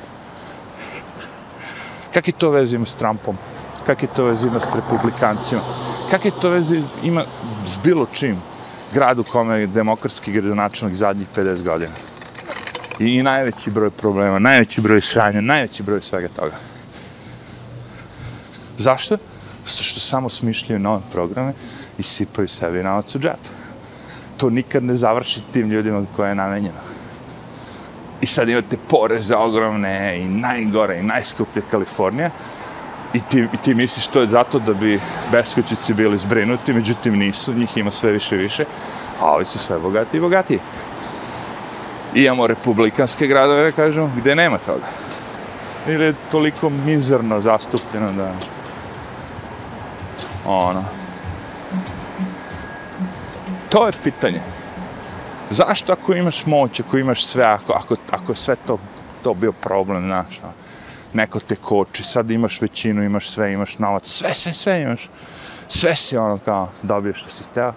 [2.14, 3.38] Kak je to veze ima s Trumpom?
[3.86, 5.62] Kak je to veze ima s republikancima?
[6.12, 7.26] Kak je to veze ima
[7.68, 8.38] s bilo čim?
[8.94, 11.94] Grad u kome je demokratski gradonačelnik zadnjih 50 godina.
[13.00, 16.56] I, I najveći broj problema, najveći broj sranja, najveći broj svega toga.
[18.78, 19.18] Zašto?
[19.66, 21.54] Zato što samo smišljaju nove programe
[21.98, 23.42] i sipaju sebi novac u džep.
[24.38, 26.82] To nikad ne završi tim ljudima koje je namenjena.
[28.22, 32.30] I sad imate poreze ogromne i najgore i najskuplje Kalifornija.
[33.14, 35.00] I ti, I ti misliš to je zato da bi
[35.32, 38.66] beskućici bili zbrinuti, međutim nisu, njih ima sve više i više,
[39.20, 40.60] a ovi su sve bogati i bogati.
[42.16, 44.88] I imamo republikanske gradove, da kažemo, gde nema toga.
[45.88, 48.34] Ili je toliko mizerno zastupljeno da...
[50.46, 50.84] Ono.
[53.70, 54.42] To je pitanje.
[55.50, 58.78] Zašto ako imaš moć, ako imaš sve, ako, ako, ako sve to,
[59.24, 60.54] to bio problem, znaš, ono,
[61.14, 65.10] neko te koči, sad imaš većinu, imaš sve, imaš novac, sve, sve, sve imaš.
[65.68, 67.74] Sve si ono kao dobio što si teo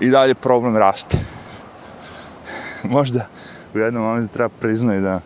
[0.00, 1.18] i dalje problem raste.
[2.82, 3.26] Možda
[3.74, 5.20] u jednom momentu treba priznati da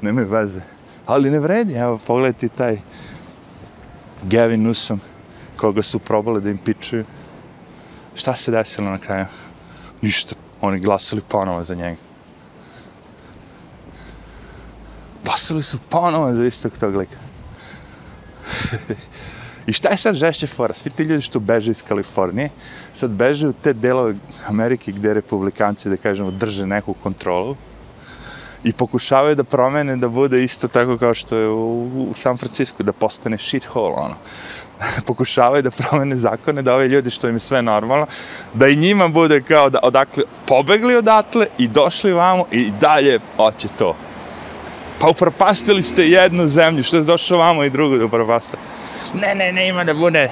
[0.00, 0.60] nema veze.
[1.06, 2.78] Ali ne vredi, evo, pogledaj taj
[4.22, 4.98] Gavin Newsom,
[5.56, 7.04] koga su probali da im pičuju.
[8.14, 9.26] Šta se desilo na kraju?
[10.02, 10.34] Ništa.
[10.60, 11.96] Oni glasali ponovo za njega.
[15.24, 17.16] Glasali su ponovo za istog tog lika.
[19.66, 20.74] I šta je sad žešće fora?
[20.74, 22.50] Svi ti ljudi što beže iz Kalifornije,
[22.94, 24.14] sad beže u te delove
[24.46, 27.56] Amerike gde republikanci, da kažemo, drže neku kontrolu
[28.64, 32.82] i pokušavaju da promene da bude isto tako kao što je u, u San Francisco,
[32.82, 34.14] da postane shithole, ono.
[35.06, 38.06] pokušavaju da promene zakone, da ove ljudi što im je sve normalno,
[38.54, 43.68] da i njima bude kao da odakle pobegli odatle i došli vamo i dalje hoće
[43.78, 43.96] to.
[45.00, 48.62] Pa upropastili ste jednu zemlju, što je došao vamo i drugu da upropastili.
[49.14, 50.30] Ne, ne, ne ima da bude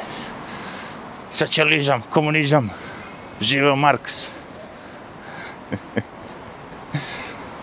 [1.31, 2.71] socijalizam, komunizam,
[3.41, 4.29] živeo Marks.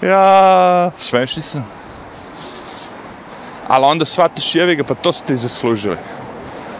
[0.07, 1.65] ja, smešni sam.
[3.67, 5.97] Ali onda shvatiš, jevi ga, pa to ste i zaslužili.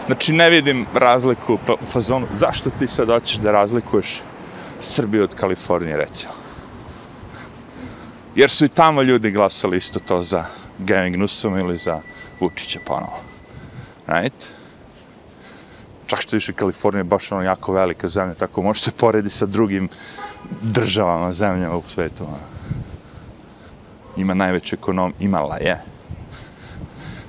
[0.06, 2.26] Znači, ne vidim razliku pa- u fazonu.
[2.36, 4.22] Zašto ti sad hoćeš da razlikuješ
[4.80, 6.32] Srbiju od Kalifornije, recimo?
[8.34, 10.44] Jer su i tamo ljudi glasali isto to za
[10.78, 12.00] Gavin Newsom ili za
[12.40, 13.20] Vučića ponovo.
[14.06, 14.44] Right?
[16.06, 19.46] Čak što više Kalifornija je baš ono jako velika zemlja, tako može se poredi sa
[19.46, 19.88] drugim
[20.62, 22.24] državama zemljama u svetu.
[22.24, 22.53] Ono.
[24.16, 25.80] Ima najveću ekonomiju, imala je.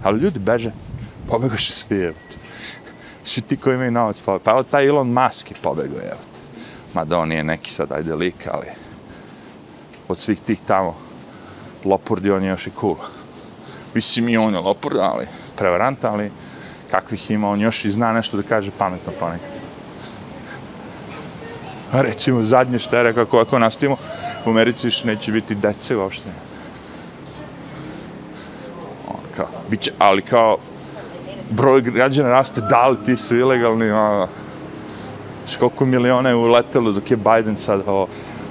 [0.03, 0.71] Ali ljudi beže,
[1.27, 2.15] pobegaše svi, evo
[3.25, 6.19] svi ti koji imaju novac pa, Pa evo taj Elon Musk je pobegao, evo.
[6.93, 8.67] Mada on nije neki sad, ajde lik, ali
[10.07, 10.95] od svih tih tamo
[11.85, 12.95] lopurdi on je još i cool.
[13.93, 15.27] Mislim i on je lopurd, ali
[15.57, 16.31] prevarant, ali
[16.91, 19.55] kakvih ima, on još i zna nešto da kaže pametno ponekad.
[21.91, 23.97] A recimo zadnje što je rekao, ako, ako nastavimo,
[24.45, 26.44] u Americi više neće biti dece uopšte.
[29.35, 30.57] Kao, biće, ali kao,
[31.49, 34.27] broj građana raste, da li ti su ilegalni, a,
[35.59, 38.07] koliko miliona je uletelo dok je Biden sad ovo,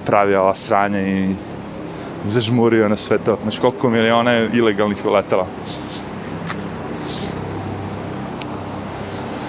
[0.06, 1.34] pravi ova sranja i
[2.24, 3.38] zažmurio na sve to.
[3.42, 5.46] Znači koliko miliona je ilegalnih uletelo.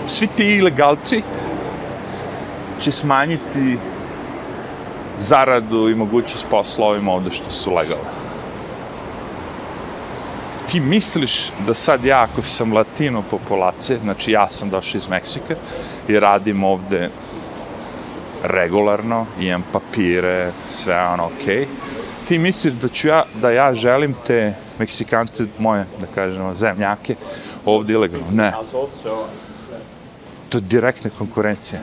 [0.08, 1.22] Svi ti ilegalci
[2.80, 3.78] će smanjiti
[5.18, 8.15] zaradu i mogućnost posla ovim ovde što su legalni
[10.72, 15.56] ti misliš da sad ja, ako sam latino populacije, znači ja sam došao iz Meksika
[16.08, 17.10] i radim ovde
[18.44, 21.66] regularno, imam papire, sve ono okej, okay,
[22.28, 27.16] ti misliš da ću ja, da ja želim te Meksikance, moje, da kažemo, zemljake,
[27.66, 28.28] ovde ilegalno?
[28.32, 28.54] Ne.
[30.50, 31.82] To je direktna konkurencija.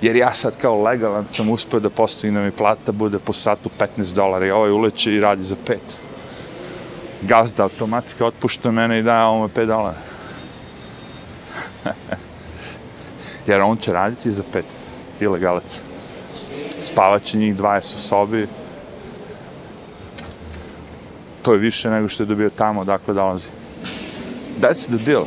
[0.00, 4.14] Jer ja sad kao legalan sam uspio da postignem i plata bude po satu 15
[4.14, 5.76] dolara i ovaj uleće i radi za 5
[7.22, 9.92] gazda automatski otpušta mene i daje ovome 5.
[13.46, 14.64] Jer on će raditi za pet
[15.20, 15.80] ilegalac.
[16.80, 18.48] Spavaće njih 20 u sobi.
[21.42, 23.48] To je više nego što je dobio tamo, dakle dolazi.
[24.60, 25.24] That's the deal.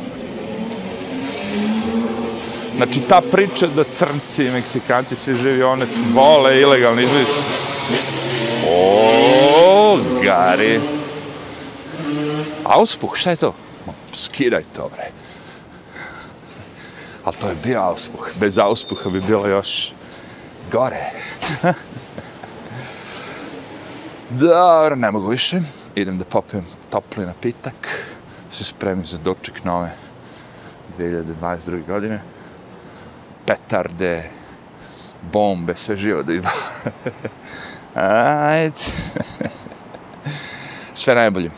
[2.76, 7.38] Znači, ta priča da crnci, i meksikanci, svi živi, one vole ilegalni izbjeglice.
[8.70, 10.80] O, Gari.
[12.64, 13.54] Auspuh, šta je to?
[13.86, 15.10] Ma, Skidaj to, bre.
[17.24, 18.28] Ali to je bio auspuh.
[18.40, 19.92] Bez auspuha bi bilo još
[20.72, 21.10] gore.
[24.30, 25.60] Dobro, ne mogu više.
[25.94, 28.04] Idem da popijem topli napitak.
[28.50, 29.90] Se spremim za doček nove
[30.98, 31.86] 2022.
[31.86, 32.20] godine.
[33.46, 34.30] Petarde,
[35.32, 36.50] bombe, sve živo da izba.
[37.94, 38.80] Ajde.
[40.94, 41.50] Sve najbolje.